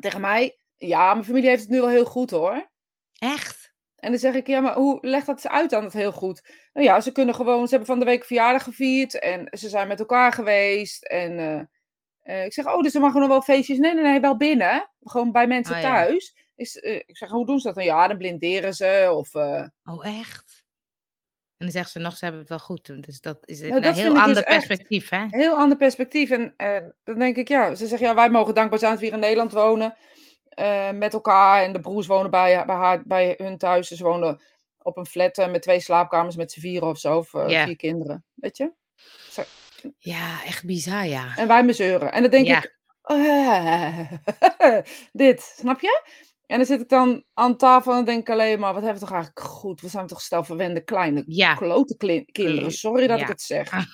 [0.00, 2.70] Tegen mij, ja, mijn familie heeft het nu wel heel goed hoor.
[3.18, 3.72] Echt?
[3.96, 6.42] En dan zeg ik, ja, maar hoe legt dat ze uit dan het heel goed?
[6.72, 9.88] Nou ja, ze kunnen gewoon, ze hebben van de week verjaardag gevierd en ze zijn
[9.88, 11.04] met elkaar geweest.
[11.04, 11.60] En eh,
[12.20, 13.78] eh, ik zeg, oh, dus er mag nog wel feestjes?
[13.78, 14.90] Nee, nee, nee, wel binnen.
[15.00, 15.82] Gewoon bij mensen ja.
[15.82, 16.36] thuis.
[16.54, 17.84] Is, eh, ik zeg, hoe doen ze dat dan?
[17.84, 19.08] Ja, dan blinderen ze.
[19.14, 19.34] Of,
[19.84, 20.59] Oh, echt?
[21.60, 23.02] En dan zegt ze nog, ze hebben het wel goed.
[23.04, 25.26] Dus dat is Nou, een dat heel dus ander perspectief, hè?
[25.30, 26.30] heel ander perspectief.
[26.30, 29.06] En eh, dan denk ik, ja, ze zeggen, ja, wij mogen dankbaar zijn dat we
[29.06, 29.96] hier in Nederland wonen.
[30.48, 31.62] eh, met elkaar.
[31.62, 33.88] En de broers wonen bij, bij, haar, bij hun thuis.
[33.88, 34.40] Ze wonen
[34.82, 37.16] op een flat eh, met twee slaapkamers met z'n vieren of zo.
[37.16, 37.32] Of
[37.64, 38.24] vier kinderen.
[38.34, 38.72] Weet je?
[39.98, 41.36] Ja, echt bizar, ja.
[41.36, 42.12] En wij me zeuren.
[42.12, 42.62] En dan denk Ja.
[42.62, 42.78] ik,
[45.12, 46.02] dit, snap je?
[46.50, 49.06] En dan zit ik dan aan tafel en denk ik alleen maar, wat hebben we
[49.06, 49.80] toch eigenlijk goed?
[49.80, 51.54] We zijn toch stel verwende kleine Ja.
[51.54, 51.96] klote
[52.32, 52.62] kinderen.
[52.62, 53.70] Mm, Sorry dat ik het zeg.
[53.72, 53.84] Ah.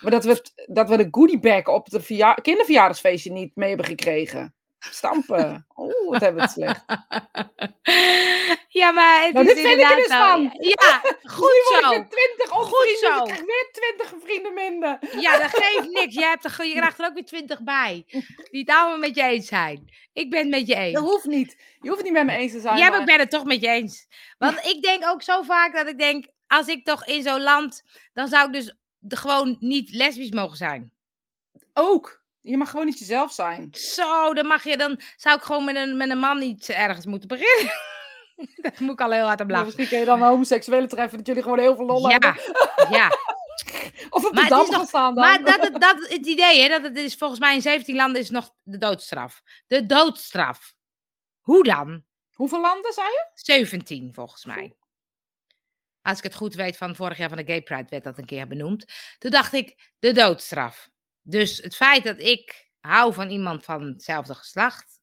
[0.00, 3.86] Maar dat we, het- dat we de goodiebag op de verja- kinderverjaardagsfeestje niet mee hebben
[3.86, 4.54] gekregen.
[4.90, 5.66] Stampen.
[5.76, 6.84] Oeh, wat hebben we het slecht.
[8.68, 10.26] Ja, maar het Nou, is dit vind ik er dus zo.
[10.26, 10.42] van.
[10.58, 11.00] Ja,
[11.36, 11.90] goed Nu word zo.
[11.90, 13.08] ik weer 20 Goed zo.
[13.08, 14.98] dus ik krijg weer 20 vrienden minder.
[15.20, 16.14] Ja, dat geeft niks.
[16.14, 18.04] Je, hebt er, je krijgt er ook weer twintig bij.
[18.50, 19.92] Die het allemaal met je eens zijn.
[20.12, 20.94] Ik ben het met je eens.
[20.94, 21.56] Dat hoeft niet.
[21.80, 22.76] Je hoeft het niet met me eens te zijn.
[22.76, 24.06] Ja, maar ik ben het toch met je eens.
[24.38, 27.82] Want ik denk ook zo vaak dat ik denk, als ik toch in zo'n land,
[28.12, 28.74] dan zou ik dus
[29.08, 30.92] gewoon niet lesbisch mogen zijn.
[31.72, 32.21] Ook.
[32.42, 33.68] Je mag gewoon niet jezelf zijn.
[33.74, 37.06] Zo, dan mag je, dan zou ik gewoon met een, met een man niet ergens
[37.06, 37.74] moeten beginnen.
[38.62, 39.64] Daar moet ik al heel hard op lachen.
[39.66, 42.36] misschien kun je dan een homoseksuele treffen dat jullie gewoon heel veel lol hebben.
[42.90, 43.08] Ja.
[44.10, 45.24] Of op Maar de het dam gaan staan dan.
[45.24, 48.20] Maar dat, het- dat, het idee, hè, dat het is volgens mij in 17 landen
[48.20, 49.42] is nog de doodstraf.
[49.66, 50.74] De doodstraf.
[51.40, 52.04] Hoe dan?
[52.32, 53.30] Hoeveel landen zei je?
[53.34, 54.76] 17 volgens mij.
[56.02, 58.24] Als ik het goed weet, van vorig jaar van de Gay Pride werd dat een
[58.24, 58.84] keer benoemd.
[59.18, 60.88] Toen dacht ik, de doodstraf.
[61.22, 65.00] Dus het feit dat ik hou van iemand van hetzelfde geslacht,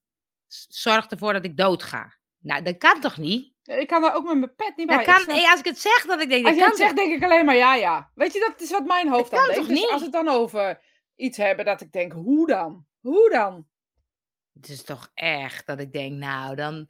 [0.68, 2.18] zorgt ervoor dat ik doodga.
[2.40, 3.54] Nou, dat kan toch niet?
[3.64, 4.98] Ik kan daar ook met mijn pet niet bij.
[4.98, 6.70] Dat Ik kan, snap- als ik het zeg, dat ik denk, Als dat je kan
[6.70, 8.12] het zegt, denk ik alleen maar ja, ja.
[8.16, 9.70] Weet je, dat is wat mijn hoofd kan aan toch denkt.
[9.70, 9.90] Dus niet?
[9.90, 10.82] als we het dan over
[11.16, 12.86] iets hebben, dat ik denk, hoe dan?
[13.00, 13.68] Hoe dan?
[14.54, 16.90] Het is toch erg dat ik denk, nou dan.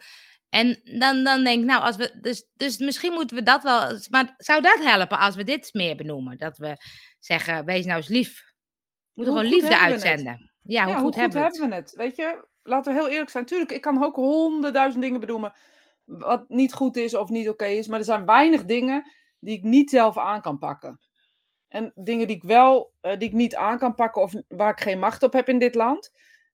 [0.50, 2.18] En dan, dan denk ik, nou, als we.
[2.22, 4.00] Dus, dus misschien moeten we dat wel.
[4.10, 6.38] Maar zou dat helpen als we dit meer benoemen?
[6.38, 6.78] Dat we
[7.20, 8.49] zeggen, wees nou eens lief.
[9.20, 10.52] Moeten gewoon liefde uitzenden.
[10.62, 11.58] Ja, hoe ja, goed, hebben we het?
[11.58, 11.96] hebben we het?
[11.96, 13.46] Weet je, laten we heel eerlijk zijn.
[13.46, 15.54] Tuurlijk, ik kan ook honderdduizend dingen benoemen
[16.06, 17.88] wat niet goed is of niet oké is.
[17.88, 21.00] Maar er zijn weinig dingen die ik niet zelf aan kan pakken.
[21.68, 24.80] En dingen die ik wel, eh, die ik niet aan kan pakken of waar ik
[24.80, 26.12] geen macht op heb in dit land,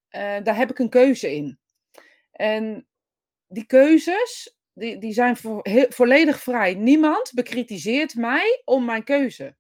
[0.08, 1.60] eh, daar heb ik een keuze in.
[2.32, 2.88] En
[3.48, 6.74] die keuzes, die, die zijn vo- volledig vrij.
[6.74, 9.56] Niemand bekritiseert mij om mijn keuze.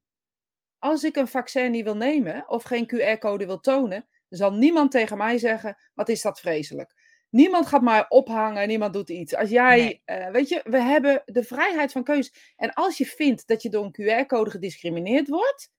[0.80, 5.18] Als ik een vaccin niet wil nemen of geen QR-code wil tonen, zal niemand tegen
[5.18, 6.94] mij zeggen: wat is dat vreselijk.
[7.30, 9.36] Niemand gaat mij ophangen, niemand doet iets.
[9.36, 10.02] Als jij, Nee.
[10.06, 12.32] eh, weet je, we hebben de vrijheid van keuze.
[12.56, 15.70] En als je vindt dat je door een QR-code gediscrimineerd wordt,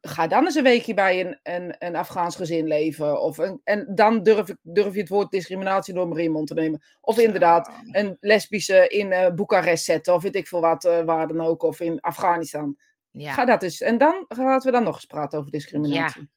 [0.00, 3.20] ga dan eens een weekje bij een, een, een Afghaans gezin leven.
[3.22, 6.54] Of een, en dan durf, ik, durf je het woord discriminatie door mijn mond te
[6.54, 6.82] nemen.
[7.00, 11.26] Of inderdaad een lesbische in eh Boekarest zetten, of weet ik veel wat, eh, waar
[11.28, 12.76] dan ook, of in Afghanistan.
[13.12, 13.32] Ja.
[13.32, 13.80] Ga dat eens.
[13.80, 16.30] En dan laten we dan nog eens praten over discriminatie.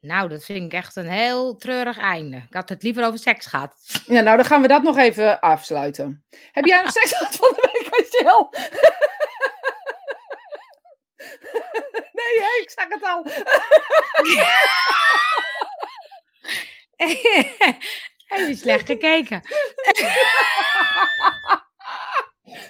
[0.00, 2.36] Nou, dat vind ik echt een heel treurig einde.
[2.36, 3.74] Ik had het liever over seks gehad.
[4.06, 6.24] Ja, nou dan gaan we dat nog even afsluiten.
[6.52, 8.48] Heb jij nog seks gehad van de week, Michel?
[12.12, 13.24] Nee, ik zag het al.
[18.26, 19.42] Heb je slecht gekeken?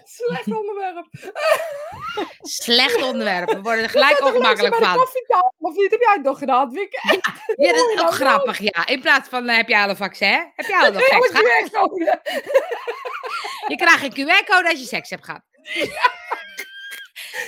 [0.05, 1.07] Slecht onderwerp.
[2.41, 3.51] Slecht onderwerp.
[3.51, 4.99] We worden er gelijk ongemakkelijk van.
[5.59, 5.91] Of niet?
[5.91, 6.71] Heb jij het nog gedaan?
[6.71, 7.21] weekend?
[7.57, 8.87] Ja, dat is ook grappig, ja.
[8.87, 10.53] In plaats van, eh, heb je al een vaccin?
[10.55, 11.29] Heb je al nog seks
[11.71, 11.91] gehad?
[13.67, 15.43] Je krijgt een QR-code als je seks hebt gehad.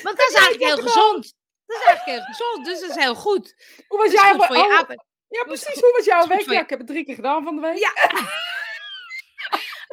[0.03, 1.35] Want dat is eigenlijk heel gezond.
[1.67, 3.55] Dat is eigenlijk heel gezond, dus dat is heel goed.
[3.89, 5.05] Hoe was is jij voor je apen.
[5.29, 5.81] Ja, precies.
[5.81, 6.51] Hoe was jouw week?
[6.51, 7.79] Ja, ik heb het drie keer gedaan van de week.
[7.79, 7.93] Ja.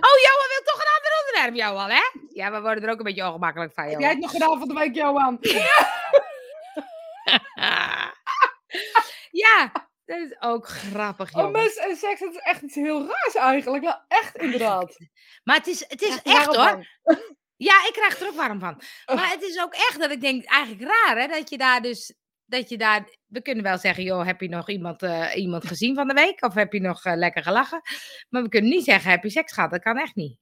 [0.02, 2.19] Oh, Johan wil toch een ander onderwerp, Johan, hè?
[2.40, 4.68] Ja, we worden er ook een beetje ongemakkelijk van, Heb jij het nog gedaan van
[4.68, 5.38] de week, Johan?
[9.44, 9.72] ja,
[10.06, 11.52] dat is ook grappig, Oh, Johan.
[11.52, 13.84] mensen en seks, dat is echt iets heel raars eigenlijk.
[13.84, 14.98] Wel echt, inderdaad.
[15.44, 16.56] Maar het is, het is echt, hoor.
[16.56, 16.86] van?
[17.58, 18.82] Ja, ik krijg er ook warm van.
[19.06, 21.28] Maar het is ook echt dat ik denk, eigenlijk raar, hè?
[21.28, 22.14] Dat je daar dus,
[22.46, 25.96] dat je daar, we kunnen wel zeggen, joh, heb je nog iemand, eh, iemand gezien
[25.96, 26.44] van de week?
[26.44, 27.82] Of heb je nog eh, lekker gelachen?
[28.30, 29.72] Maar we kunnen niet zeggen, heb je seks gehad?
[29.72, 30.38] Dat kan echt niet.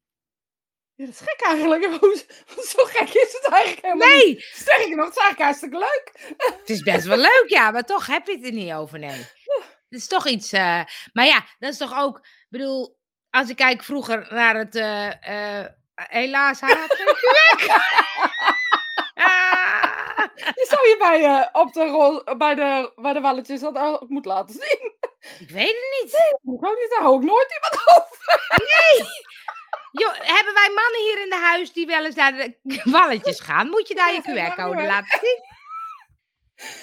[0.98, 1.86] Ja, dat is gek eigenlijk.
[2.00, 2.24] Hoe-
[2.68, 4.24] Zo gek is het eigenlijk helemaal niet.
[4.24, 6.12] Nee, Sterker nog, het is eigenlijk hartstikke leuk.
[6.60, 9.26] het is best wel leuk, ja, maar toch heb je het er niet over, nee.
[9.90, 10.82] Het is toch iets, eh,
[11.14, 12.98] maar ja, dat is toch ook, ik bedoel,
[13.30, 16.62] als ik kijk vroeger naar het, eh, eh, helaas.
[16.62, 16.70] Ah.
[20.56, 24.32] Die zou je bij, op de rol, bij, de, bij de walletjes dat ook moeten
[24.32, 24.96] laten zien.
[25.40, 26.38] Ik weet het niet.
[26.42, 28.46] Moet ook niet, daar hou ik nooit iemand over.
[30.06, 33.70] Hebben wij mannen hier in de huis die wel eens naar de walletjes gaan?
[33.70, 35.42] Moet je daar je QR-code laten zien?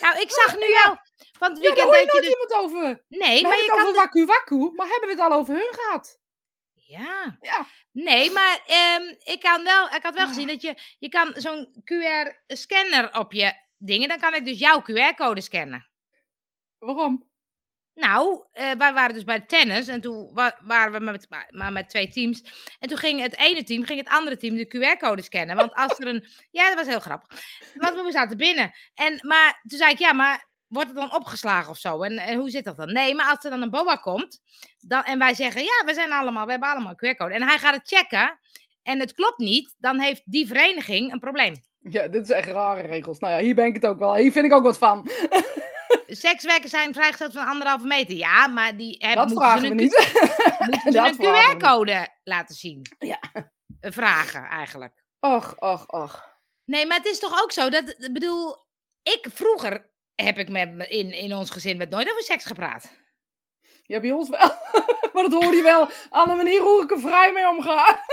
[0.01, 0.83] Nou, ik zag nu Ja.
[0.85, 0.97] wel
[1.39, 2.31] van het Ja, daar weekend je nooit dus...
[2.31, 3.05] iemand over.
[3.09, 3.81] Nee, We maar je het kan...
[3.81, 6.19] over Waku Waku, maar hebben we het al over hun gehad?
[6.75, 7.39] Ja.
[7.41, 7.67] Ja.
[7.93, 10.75] Nee, maar ehm, ik, kan wel, ik had wel gezien dat je...
[10.99, 14.09] Je kan zo'n QR-scanner op je dingen...
[14.09, 15.89] Dan kan ik dus jouw QR-code scannen.
[16.79, 17.29] Waarom?
[17.95, 21.89] Nou, eh, wij waren dus bij tennis en toen wa- waren we met, maar met
[21.89, 22.43] twee teams.
[22.79, 25.57] En toen ging het ene team, ging het andere team de QR-code scannen.
[25.57, 26.27] Want als er een.
[26.51, 27.41] Ja, dat was heel grappig.
[27.75, 28.73] Want we zaten binnen.
[28.95, 32.03] En, maar toen zei ik, ja, maar wordt het dan opgeslagen of zo?
[32.03, 32.93] En, en hoe zit dat dan?
[32.93, 34.41] Nee, maar als er dan een boa komt
[34.79, 37.35] dan, en wij zeggen, ja, we zijn allemaal, we hebben allemaal een QR-code.
[37.35, 38.39] En hij gaat het checken
[38.83, 41.55] en het klopt niet, dan heeft die vereniging een probleem.
[41.91, 43.19] Ja, dit is echt rare regels.
[43.19, 44.15] Nou ja, hier ben ik het ook wel.
[44.15, 45.09] Hier vind ik ook wat van.
[46.07, 48.15] Sekswerkers zijn vrijgesteld van anderhalve meter.
[48.17, 49.93] Ja, maar die hebben, Dat ze vragen we een niet.
[50.71, 51.57] Moeten ze Dat een.
[51.59, 52.83] QR-code laten zien?
[52.99, 53.19] Ja.
[53.81, 55.05] Eh, Vragen eigenlijk.
[55.21, 56.33] Och, och, och.
[56.65, 58.57] Nee, maar het is toch ook zo dat, ik bedoel,
[59.03, 62.93] ik vroeger heb ik met, me- in, in ons gezin met nooit over seks gepraat.
[63.83, 64.39] Ja, bij ons wel.
[65.13, 68.05] maar dat hoor je wel aan de manier hoe ik er vrij mee omga.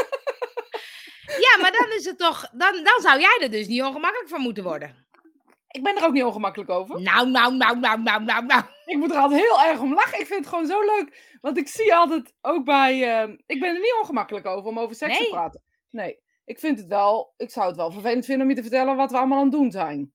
[1.25, 4.41] Ja, maar dan is het toch, dan, dan zou jij er dus niet ongemakkelijk van
[4.41, 5.05] moeten worden.
[5.67, 7.01] Ik ben er ook niet ongemakkelijk over.
[7.01, 8.63] Nou, nou, nou, nou, nou, nou, nou.
[8.85, 10.19] Ik moet er altijd heel erg om lachen.
[10.19, 11.37] Ik vind het gewoon zo leuk.
[11.41, 12.91] Want ik zie altijd ook bij...
[13.23, 15.23] eh, ik ben er niet ongemakkelijk over om over seks Nee.
[15.27, 15.61] te praten.
[15.89, 16.19] Nee.
[16.45, 17.33] Ik vind het wel...
[17.37, 19.51] Ik zou het wel vervelend vinden om je te vertellen wat we allemaal aan het
[19.53, 20.13] doen zijn.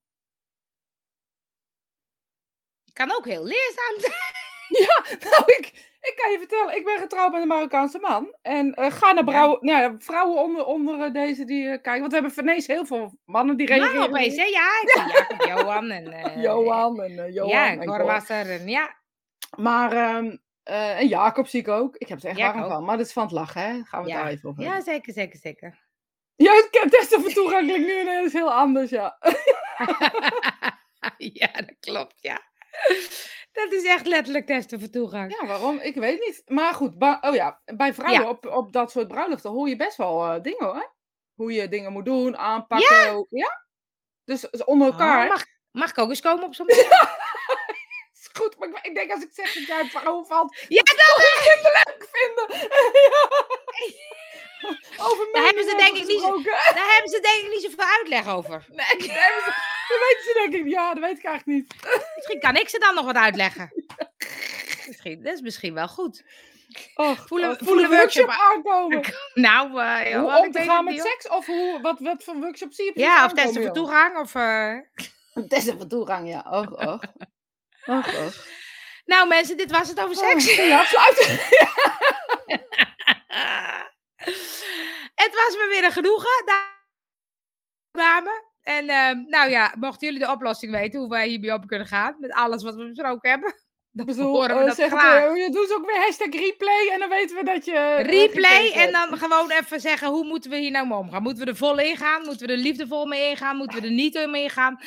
[2.93, 4.35] Kan ook heel leerzaam zijn.
[5.29, 6.75] Nou, ik, ik kan je vertellen.
[6.75, 8.35] Ik ben getrouwd met een Marokkaanse man.
[8.41, 9.45] En eh, ga naar Ja.
[9.45, 11.99] nou ja, vrouwen onder, onder eh, deze die eh, kijken.
[11.99, 13.99] Want we hebben Venees heel veel mannen die reageren.
[13.99, 14.43] Maar opeens, hè?
[14.43, 14.69] Ja,
[15.07, 16.07] Jacob, Johan en...
[16.13, 17.49] eh, Johan en Johan.
[17.49, 18.05] Ja, en Cor Cor.
[18.05, 18.95] was er en ja.
[19.57, 19.91] Maar,
[20.63, 21.95] en Jacob zie ik ook.
[21.95, 22.83] Ik heb er echt Ja, warm van.
[22.83, 23.67] Maar dat is van het lachen, hè?
[23.83, 24.23] Gaan we het Ja.
[24.23, 25.85] daar even over Ja, zeker, zeker, zeker.
[26.35, 29.17] Ja, het het testen van toegankelijk nu en is heel anders, ja.
[31.41, 32.41] ja, dat klopt, ja.
[33.63, 35.35] Dat is echt letterlijk testen voor toegang.
[35.39, 35.79] Ja, waarom?
[35.79, 36.41] Ik weet niet.
[36.45, 38.29] Maar goed, oh ja, bij vrouwen Ja.
[38.29, 40.95] op, op dat soort bruiloften hoor je best wel eh, dingen hoor.
[41.33, 42.95] Hoe je dingen moet doen, aanpakken.
[42.95, 43.25] Ja?
[43.29, 43.65] ja?
[44.23, 45.23] Dus, dus onder elkaar.
[45.23, 46.67] Oh, mag, mag ik ook eens komen op zo'n
[48.17, 50.81] is goed, maar ik, ik denk als ik zeg dat jij op vrouwen valt, Ja,
[50.83, 52.69] dat ik het leuk vinden.
[52.69, 53.45] ja.
[55.07, 56.21] Over Daar hebben ze denk ik niet.
[56.75, 58.65] Daar hebben ze denk ik niet zoveel uitleg over.
[58.67, 60.71] Nee, daar hebben ze- dat weten ze denk ik.
[60.71, 61.73] Ja, dat weet ik eigenlijk niet.
[62.15, 63.71] Misschien kan ik ze dan nog wat uitleggen.
[64.87, 66.23] Misschien, dat is misschien wel goed.
[66.95, 69.01] Och, Voelen- oh, voelen workshop workshop aankomen.
[69.33, 71.27] Nou, eh, Hoe om te weet gaan het met seks?
[71.29, 73.71] Of hoe, wat, wat voor workshop zie je Ja, of testen voor joh?
[73.73, 74.17] toegang.
[74.17, 74.75] Of, eh,
[75.49, 76.45] Testen voor toegang, ja.
[76.49, 76.99] Och, och.
[77.85, 78.45] Och, och.
[79.05, 80.55] Nou mensen, dit was het over seks.
[80.55, 81.17] Ja, sluit.
[85.23, 86.75] het was me weer een genoegen, da-
[87.91, 88.45] dame.
[88.67, 92.15] En ehm, nou ja, mochten jullie de oplossing weten hoe wij hiermee op kunnen gaan,
[92.19, 93.53] met alles wat we besproken hebben,
[93.91, 95.23] dan bedoel, horen we eh, dat zeg het, graag.
[95.23, 97.95] eh, je doet ook weer hashtag replay en dan weten we dat je...
[97.95, 101.21] Replay en dan gewoon even zeggen, hoe moeten we hier nou mee omgaan?
[101.21, 102.25] Moeten we er vol ingaan?
[102.25, 103.57] Moeten we er liefdevol mee ingaan?
[103.57, 104.79] Moeten we er niet mee ingaan?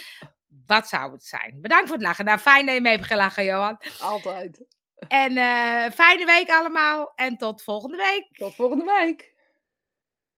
[0.66, 1.59] Wat zou het zijn?
[1.61, 2.24] Bedankt voor het lachen.
[2.24, 3.81] Nou, fijn dat je mee hebt gelachen, Johan.
[4.01, 4.64] Altijd.
[5.09, 7.12] En eh, fijne week allemaal.
[7.14, 8.28] En tot volgende week.
[8.33, 9.30] Tot volgende week.